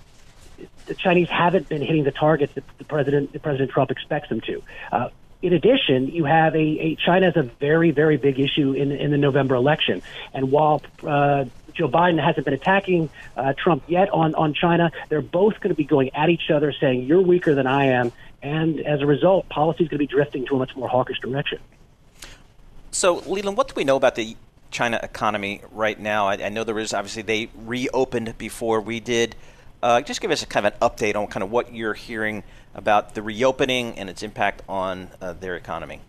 the 0.86 0.94
Chinese 0.94 1.28
haven't 1.28 1.68
been 1.68 1.82
hitting 1.82 2.04
the 2.04 2.12
targets 2.12 2.54
that 2.54 2.64
the 2.78 2.84
president 2.84 3.40
President 3.42 3.70
Trump 3.70 3.90
expects 3.90 4.28
them 4.28 4.40
to. 4.42 4.62
Uh, 4.92 5.08
in 5.42 5.52
addition, 5.52 6.08
you 6.08 6.24
have 6.24 6.54
a, 6.54 6.58
a 6.58 6.96
China 6.96 7.26
has 7.26 7.36
a 7.36 7.42
very 7.42 7.90
very 7.90 8.16
big 8.16 8.38
issue 8.38 8.72
in 8.72 8.92
in 8.92 9.10
the 9.10 9.18
November 9.18 9.54
election, 9.54 10.02
and 10.32 10.50
while 10.50 10.82
uh, 11.06 11.44
Joe 11.74 11.88
Biden 11.88 12.22
hasn't 12.22 12.44
been 12.44 12.54
attacking 12.54 13.10
uh, 13.36 13.52
Trump 13.52 13.82
yet 13.88 14.08
on, 14.10 14.34
on 14.34 14.54
China. 14.54 14.92
They're 15.08 15.20
both 15.20 15.54
going 15.60 15.70
to 15.70 15.74
be 15.74 15.84
going 15.84 16.14
at 16.14 16.30
each 16.30 16.50
other, 16.50 16.72
saying, 16.72 17.04
You're 17.04 17.20
weaker 17.20 17.54
than 17.54 17.66
I 17.66 17.86
am. 17.86 18.12
And 18.42 18.80
as 18.80 19.00
a 19.00 19.06
result, 19.06 19.48
policy 19.48 19.84
is 19.84 19.88
going 19.88 19.98
to 19.98 20.06
be 20.06 20.06
drifting 20.06 20.46
to 20.46 20.54
a 20.54 20.58
much 20.58 20.76
more 20.76 20.88
hawkish 20.88 21.18
direction. 21.20 21.58
So, 22.90 23.16
Leland, 23.26 23.56
what 23.56 23.68
do 23.68 23.74
we 23.76 23.84
know 23.84 23.96
about 23.96 24.14
the 24.14 24.36
China 24.70 25.00
economy 25.02 25.62
right 25.72 25.98
now? 25.98 26.28
I, 26.28 26.34
I 26.34 26.48
know 26.48 26.62
there 26.62 26.78
is 26.78 26.94
obviously 26.94 27.22
they 27.22 27.48
reopened 27.56 28.38
before 28.38 28.80
we 28.80 29.00
did. 29.00 29.34
Uh, 29.84 30.00
just 30.00 30.22
give 30.22 30.30
us 30.30 30.42
a 30.42 30.46
kind 30.46 30.66
of 30.66 30.72
an 30.72 30.78
update 30.80 31.14
on 31.14 31.26
kind 31.26 31.42
of 31.42 31.50
what 31.50 31.74
you're 31.74 31.92
hearing 31.92 32.42
about 32.74 33.14
the 33.14 33.20
reopening 33.20 33.98
and 33.98 34.08
its 34.08 34.22
impact 34.22 34.62
on 34.66 35.10
uh, 35.20 35.34
their 35.34 35.56
economy. 35.56 36.00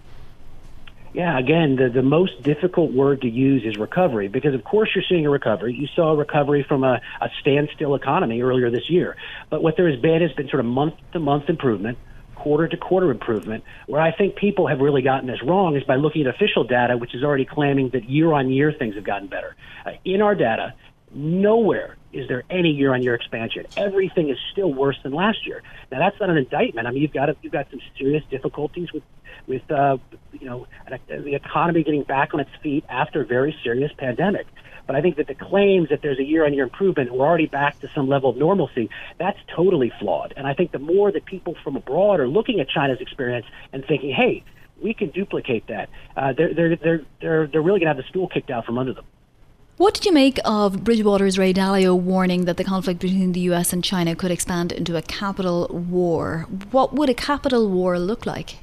Yeah, 1.13 1.37
again, 1.37 1.75
the, 1.75 1.89
the 1.89 2.01
most 2.01 2.41
difficult 2.41 2.93
word 2.93 3.23
to 3.23 3.29
use 3.29 3.65
is 3.65 3.75
recovery 3.75 4.29
because, 4.29 4.53
of 4.53 4.63
course, 4.63 4.91
you're 4.95 5.03
seeing 5.09 5.25
a 5.25 5.29
recovery. 5.29 5.73
You 5.73 5.87
saw 5.93 6.13
a 6.13 6.15
recovery 6.15 6.63
from 6.63 6.85
a, 6.85 7.01
a 7.19 7.29
standstill 7.41 7.95
economy 7.95 8.41
earlier 8.41 8.69
this 8.69 8.89
year. 8.89 9.17
But 9.49 9.61
what 9.61 9.75
there 9.75 9.91
has 9.91 9.99
been 9.99 10.21
has 10.21 10.31
been 10.31 10.47
sort 10.47 10.61
of 10.61 10.67
month 10.67 10.93
to 11.11 11.19
month 11.19 11.49
improvement, 11.49 11.97
quarter 12.35 12.69
to 12.69 12.77
quarter 12.77 13.11
improvement. 13.11 13.65
Where 13.87 13.99
I 13.99 14.13
think 14.13 14.37
people 14.37 14.67
have 14.67 14.79
really 14.79 15.01
gotten 15.01 15.27
this 15.27 15.43
wrong 15.43 15.75
is 15.75 15.83
by 15.83 15.95
looking 15.95 16.25
at 16.25 16.33
official 16.33 16.63
data, 16.63 16.95
which 16.95 17.13
is 17.13 17.25
already 17.25 17.43
claiming 17.43 17.89
that 17.89 18.09
year 18.09 18.31
on 18.31 18.49
year 18.49 18.71
things 18.71 18.95
have 18.95 19.03
gotten 19.03 19.27
better. 19.27 19.53
Uh, 19.85 19.91
in 20.05 20.21
our 20.21 20.33
data, 20.33 20.73
nowhere 21.13 21.97
is 22.15 22.27
there 22.29 22.43
any 22.49 22.69
year 22.69 22.93
on 22.93 23.03
year 23.03 23.13
expansion. 23.13 23.65
Everything 23.75 24.29
is 24.29 24.37
still 24.51 24.73
worse 24.73 24.97
than 25.03 25.11
last 25.11 25.45
year. 25.45 25.61
Now, 25.91 25.99
that's 25.99 26.19
not 26.19 26.29
an 26.29 26.37
indictment. 26.37 26.87
I 26.87 26.91
mean, 26.91 27.01
you've 27.01 27.13
got, 27.13 27.29
a, 27.29 27.35
you've 27.41 27.51
got 27.51 27.69
some 27.69 27.81
serious 27.97 28.23
difficulties 28.29 28.91
with 28.93 29.03
with 29.47 29.69
uh, 29.69 29.97
you 30.33 30.49
know 30.49 30.65
the 31.07 31.35
economy 31.35 31.83
getting 31.83 32.03
back 32.03 32.33
on 32.33 32.39
its 32.39 32.49
feet 32.63 32.83
after 32.89 33.21
a 33.21 33.25
very 33.25 33.55
serious 33.63 33.91
pandemic. 33.97 34.47
But 34.87 34.95
I 34.95 35.01
think 35.01 35.17
that 35.17 35.27
the 35.27 35.35
claims 35.35 35.89
that 35.89 36.01
there's 36.01 36.19
a 36.19 36.23
year-on-year 36.23 36.63
improvement, 36.63 37.11
we're 37.11 37.25
already 37.25 37.47
back 37.47 37.79
to 37.79 37.89
some 37.95 38.07
level 38.07 38.29
of 38.29 38.37
normalcy, 38.37 38.89
that's 39.17 39.39
totally 39.55 39.91
flawed. 39.99 40.33
And 40.37 40.45
I 40.45 40.53
think 40.53 40.71
the 40.71 40.79
more 40.79 41.11
that 41.11 41.25
people 41.25 41.55
from 41.63 41.75
abroad 41.75 42.19
are 42.19 42.27
looking 42.27 42.59
at 42.59 42.69
China's 42.69 43.01
experience 43.01 43.47
and 43.73 43.83
thinking, 43.83 44.11
hey, 44.13 44.43
we 44.79 44.93
can 44.93 45.09
duplicate 45.09 45.65
that, 45.67 45.89
uh, 46.15 46.33
they're, 46.33 46.53
they're, 46.53 46.75
they're, 46.75 47.01
they're, 47.19 47.47
they're 47.47 47.61
really 47.63 47.79
going 47.79 47.87
to 47.91 47.95
have 47.95 47.97
the 47.97 48.09
stool 48.09 48.27
kicked 48.27 48.51
out 48.51 48.65
from 48.65 48.77
under 48.77 48.93
them. 48.93 49.05
What 49.77 49.93
did 49.93 50.05
you 50.05 50.13
make 50.13 50.39
of 50.45 50.85
Bridgewater's 50.85 51.37
Ray 51.37 51.51
Dalio 51.51 51.99
warning 51.99 52.45
that 52.45 52.55
the 52.55 52.63
conflict 52.63 53.01
between 53.01 53.33
the 53.33 53.41
US 53.51 53.73
and 53.73 53.83
China 53.83 54.15
could 54.15 54.31
expand 54.31 54.71
into 54.71 54.95
a 54.95 55.01
capital 55.01 55.67
war? 55.67 56.47
What 56.71 56.93
would 56.93 57.09
a 57.09 57.13
capital 57.13 57.69
war 57.69 57.99
look 57.99 58.25
like? 58.25 58.59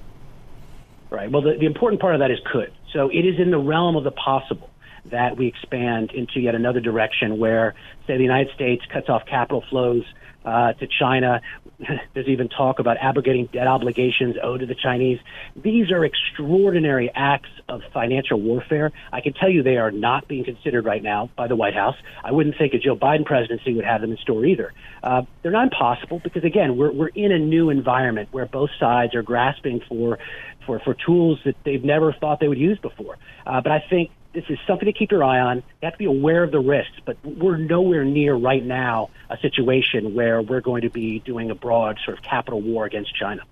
Right. 1.10 1.30
Well, 1.30 1.42
the, 1.42 1.58
the 1.60 1.66
important 1.66 2.00
part 2.00 2.14
of 2.14 2.20
that 2.20 2.30
is 2.30 2.38
could. 2.50 2.72
So 2.94 3.10
it 3.10 3.26
is 3.26 3.38
in 3.38 3.50
the 3.50 3.58
realm 3.58 3.94
of 3.94 4.04
the 4.04 4.10
possible 4.10 4.70
that 5.10 5.36
we 5.36 5.48
expand 5.48 6.12
into 6.12 6.40
yet 6.40 6.54
another 6.54 6.80
direction 6.80 7.36
where, 7.36 7.74
say, 8.06 8.16
the 8.16 8.22
United 8.22 8.54
States 8.54 8.82
cuts 8.90 9.10
off 9.10 9.26
capital 9.26 9.62
flows 9.68 10.04
uh, 10.46 10.72
to 10.72 10.88
China. 10.98 11.42
There's 12.14 12.28
even 12.28 12.48
talk 12.48 12.78
about 12.78 12.96
abrogating 12.98 13.46
debt 13.46 13.66
obligations 13.66 14.36
owed 14.42 14.60
to 14.60 14.66
the 14.66 14.74
Chinese. 14.74 15.18
These 15.56 15.90
are 15.90 16.04
extraordinary 16.04 17.10
acts 17.14 17.50
of 17.68 17.82
financial 17.92 18.40
warfare. 18.40 18.92
I 19.12 19.20
can 19.20 19.32
tell 19.32 19.48
you 19.48 19.62
they 19.62 19.76
are 19.76 19.90
not 19.90 20.28
being 20.28 20.44
considered 20.44 20.84
right 20.84 21.02
now 21.02 21.30
by 21.36 21.48
the 21.48 21.56
White 21.56 21.74
House. 21.74 21.96
I 22.22 22.32
wouldn't 22.32 22.56
think 22.56 22.74
a 22.74 22.78
Joe 22.78 22.96
Biden 22.96 23.24
presidency 23.24 23.74
would 23.74 23.84
have 23.84 24.00
them 24.00 24.12
in 24.12 24.16
store 24.18 24.44
either. 24.44 24.72
Uh, 25.02 25.22
they're 25.42 25.52
not 25.52 25.64
impossible 25.64 26.20
because, 26.22 26.44
again, 26.44 26.76
we're, 26.76 26.92
we're 26.92 27.08
in 27.08 27.32
a 27.32 27.38
new 27.38 27.70
environment 27.70 28.28
where 28.32 28.46
both 28.46 28.70
sides 28.78 29.14
are 29.14 29.22
grasping 29.22 29.80
for 29.88 30.18
for, 30.66 30.78
for 30.78 30.94
tools 30.94 31.40
that 31.44 31.56
they've 31.64 31.82
never 31.82 32.12
thought 32.12 32.38
they 32.38 32.46
would 32.46 32.58
use 32.58 32.78
before. 32.78 33.18
Uh, 33.44 33.60
but 33.60 33.72
I 33.72 33.84
think 33.90 34.12
this 34.32 34.44
is 34.48 34.58
something 34.66 34.86
to 34.86 34.92
keep 34.92 35.10
your 35.10 35.24
eye 35.24 35.40
on. 35.40 35.58
You 35.58 35.62
have 35.82 35.94
to 35.94 35.98
be 35.98 36.04
aware 36.06 36.42
of 36.42 36.50
the 36.50 36.60
risks, 36.60 36.96
but 37.04 37.16
we're 37.24 37.56
nowhere 37.56 38.04
near 38.04 38.34
right 38.34 38.64
now 38.64 39.10
a 39.28 39.36
situation 39.38 40.14
where 40.14 40.40
we're 40.40 40.60
going 40.60 40.82
to 40.82 40.90
be 40.90 41.18
doing 41.20 41.50
a 41.50 41.54
broad 41.54 41.98
sort 42.04 42.18
of 42.18 42.24
capital 42.24 42.60
war 42.60 42.84
against 42.84 43.14
China. 43.14 43.42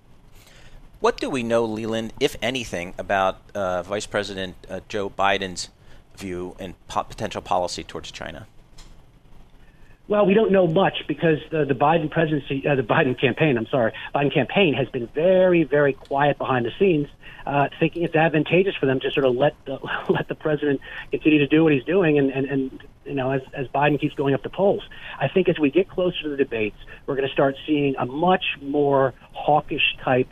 What 1.00 1.16
do 1.16 1.30
we 1.30 1.42
know, 1.42 1.64
Leland, 1.64 2.12
if 2.20 2.36
anything, 2.42 2.94
about 2.98 3.40
uh, 3.54 3.82
Vice 3.82 4.06
President 4.06 4.54
uh, 4.68 4.80
Joe 4.88 5.08
Biden's 5.08 5.70
view 6.16 6.56
and 6.58 6.74
po- 6.88 7.04
potential 7.04 7.40
policy 7.40 7.82
towards 7.82 8.10
China? 8.10 8.46
Well, 10.10 10.26
we 10.26 10.34
don't 10.34 10.50
know 10.50 10.66
much 10.66 11.04
because 11.06 11.38
the, 11.52 11.64
the 11.64 11.74
Biden 11.74 12.10
presidency, 12.10 12.66
uh, 12.66 12.74
the 12.74 12.82
Biden 12.82 13.16
campaign, 13.16 13.56
I'm 13.56 13.68
sorry, 13.68 13.92
Biden 14.12 14.34
campaign 14.34 14.74
has 14.74 14.88
been 14.88 15.06
very, 15.06 15.62
very 15.62 15.92
quiet 15.92 16.36
behind 16.36 16.66
the 16.66 16.72
scenes, 16.80 17.06
uh, 17.46 17.68
thinking 17.78 18.02
it's 18.02 18.16
advantageous 18.16 18.74
for 18.74 18.86
them 18.86 18.98
to 18.98 19.10
sort 19.12 19.24
of 19.24 19.36
let 19.36 19.54
the, 19.66 19.78
let 20.08 20.26
the 20.26 20.34
president 20.34 20.80
continue 21.12 21.38
to 21.38 21.46
do 21.46 21.62
what 21.62 21.72
he's 21.72 21.84
doing, 21.84 22.18
and, 22.18 22.32
and, 22.32 22.46
and 22.46 22.84
you 23.04 23.14
know, 23.14 23.30
as, 23.30 23.42
as 23.54 23.68
Biden 23.68 24.00
keeps 24.00 24.16
going 24.16 24.34
up 24.34 24.42
the 24.42 24.50
polls. 24.50 24.82
I 25.20 25.28
think 25.28 25.48
as 25.48 25.60
we 25.60 25.70
get 25.70 25.88
closer 25.88 26.24
to 26.24 26.28
the 26.28 26.36
debates, 26.36 26.78
we're 27.06 27.14
going 27.14 27.28
to 27.28 27.32
start 27.32 27.54
seeing 27.64 27.94
a 27.96 28.04
much 28.04 28.44
more 28.60 29.14
hawkish 29.30 29.94
type 30.02 30.26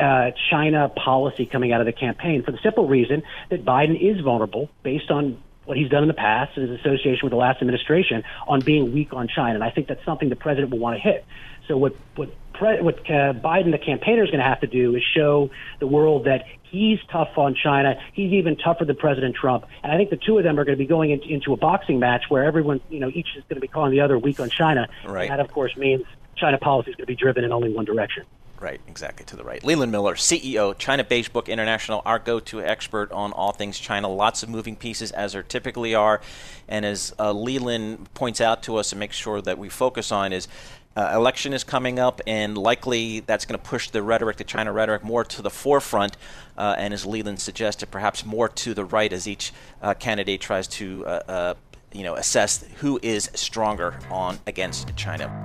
uh, 0.00 0.32
China 0.50 0.88
policy 0.88 1.46
coming 1.46 1.72
out 1.72 1.80
of 1.80 1.86
the 1.86 1.92
campaign 1.92 2.42
for 2.42 2.50
the 2.50 2.58
simple 2.64 2.88
reason 2.88 3.22
that 3.50 3.64
Biden 3.64 3.96
is 3.96 4.20
vulnerable 4.22 4.70
based 4.82 5.12
on 5.12 5.40
what 5.64 5.76
he's 5.76 5.88
done 5.88 6.02
in 6.02 6.08
the 6.08 6.14
past 6.14 6.56
in 6.56 6.68
his 6.68 6.80
association 6.80 7.20
with 7.22 7.30
the 7.30 7.36
last 7.36 7.60
administration 7.60 8.22
on 8.46 8.60
being 8.60 8.92
weak 8.92 9.12
on 9.12 9.28
China. 9.28 9.54
And 9.54 9.64
I 9.64 9.70
think 9.70 9.88
that's 9.88 10.04
something 10.04 10.28
the 10.28 10.36
president 10.36 10.70
will 10.72 10.78
want 10.78 10.96
to 10.96 11.00
hit. 11.00 11.24
So 11.68 11.76
what 11.76 11.94
what 12.16 12.30
pre- 12.52 12.80
what 12.80 12.98
uh, 13.10 13.32
Biden, 13.32 13.72
the 13.72 13.78
campaigner, 13.78 14.24
is 14.24 14.30
going 14.30 14.42
to 14.42 14.48
have 14.48 14.60
to 14.60 14.66
do 14.66 14.94
is 14.94 15.02
show 15.02 15.50
the 15.80 15.86
world 15.86 16.24
that 16.24 16.44
he's 16.62 16.98
tough 17.10 17.36
on 17.36 17.54
China. 17.54 17.98
He's 18.12 18.32
even 18.32 18.56
tougher 18.56 18.84
than 18.84 18.96
President 18.96 19.34
Trump. 19.34 19.64
And 19.82 19.92
I 19.92 19.96
think 19.96 20.10
the 20.10 20.16
two 20.16 20.38
of 20.38 20.44
them 20.44 20.58
are 20.58 20.64
going 20.64 20.76
to 20.76 20.82
be 20.82 20.86
going 20.86 21.10
into, 21.10 21.28
into 21.28 21.52
a 21.52 21.56
boxing 21.56 21.98
match 21.98 22.24
where 22.28 22.44
everyone, 22.44 22.80
you 22.90 23.00
know, 23.00 23.08
each 23.08 23.28
is 23.36 23.44
going 23.48 23.56
to 23.56 23.60
be 23.60 23.68
calling 23.68 23.92
the 23.92 24.00
other 24.00 24.18
weak 24.18 24.40
on 24.40 24.50
China. 24.50 24.88
Right. 25.06 25.22
And 25.22 25.30
that, 25.30 25.40
of 25.40 25.50
course, 25.52 25.76
means 25.76 26.02
China 26.36 26.58
policy 26.58 26.90
is 26.90 26.96
going 26.96 27.06
to 27.06 27.12
be 27.12 27.16
driven 27.16 27.44
in 27.44 27.52
only 27.52 27.72
one 27.72 27.84
direction. 27.84 28.24
Right, 28.64 28.80
exactly 28.88 29.26
to 29.26 29.36
the 29.36 29.44
right. 29.44 29.62
Leland 29.62 29.92
Miller, 29.92 30.14
CEO, 30.14 30.74
China 30.78 31.04
Beige 31.04 31.28
Book 31.28 31.50
International, 31.50 32.00
our 32.06 32.18
go 32.18 32.40
to 32.40 32.62
expert 32.62 33.12
on 33.12 33.30
all 33.30 33.52
things 33.52 33.78
China. 33.78 34.08
Lots 34.08 34.42
of 34.42 34.48
moving 34.48 34.74
pieces, 34.74 35.10
as 35.10 35.34
there 35.34 35.42
typically 35.42 35.94
are. 35.94 36.22
And 36.66 36.86
as 36.86 37.14
uh, 37.18 37.30
Leland 37.32 38.14
points 38.14 38.40
out 38.40 38.62
to 38.62 38.76
us 38.76 38.90
and 38.90 38.98
makes 38.98 39.16
sure 39.16 39.42
that 39.42 39.58
we 39.58 39.68
focus 39.68 40.10
on, 40.10 40.32
is 40.32 40.48
uh, 40.96 41.12
election 41.14 41.52
is 41.52 41.62
coming 41.62 41.98
up, 41.98 42.22
and 42.26 42.56
likely 42.56 43.20
that's 43.20 43.44
going 43.44 43.60
to 43.60 43.62
push 43.62 43.90
the 43.90 44.02
rhetoric, 44.02 44.38
the 44.38 44.44
China 44.44 44.72
rhetoric, 44.72 45.04
more 45.04 45.24
to 45.24 45.42
the 45.42 45.50
forefront. 45.50 46.16
Uh, 46.56 46.74
and 46.78 46.94
as 46.94 47.04
Leland 47.04 47.40
suggested, 47.40 47.90
perhaps 47.90 48.24
more 48.24 48.48
to 48.48 48.72
the 48.72 48.86
right 48.86 49.12
as 49.12 49.28
each 49.28 49.52
uh, 49.82 49.92
candidate 49.92 50.40
tries 50.40 50.66
to, 50.68 51.04
uh, 51.04 51.10
uh, 51.28 51.54
you 51.92 52.02
know, 52.02 52.14
assess 52.14 52.64
who 52.76 52.98
is 53.02 53.30
stronger 53.34 53.98
on 54.10 54.38
against 54.46 54.96
China. 54.96 55.44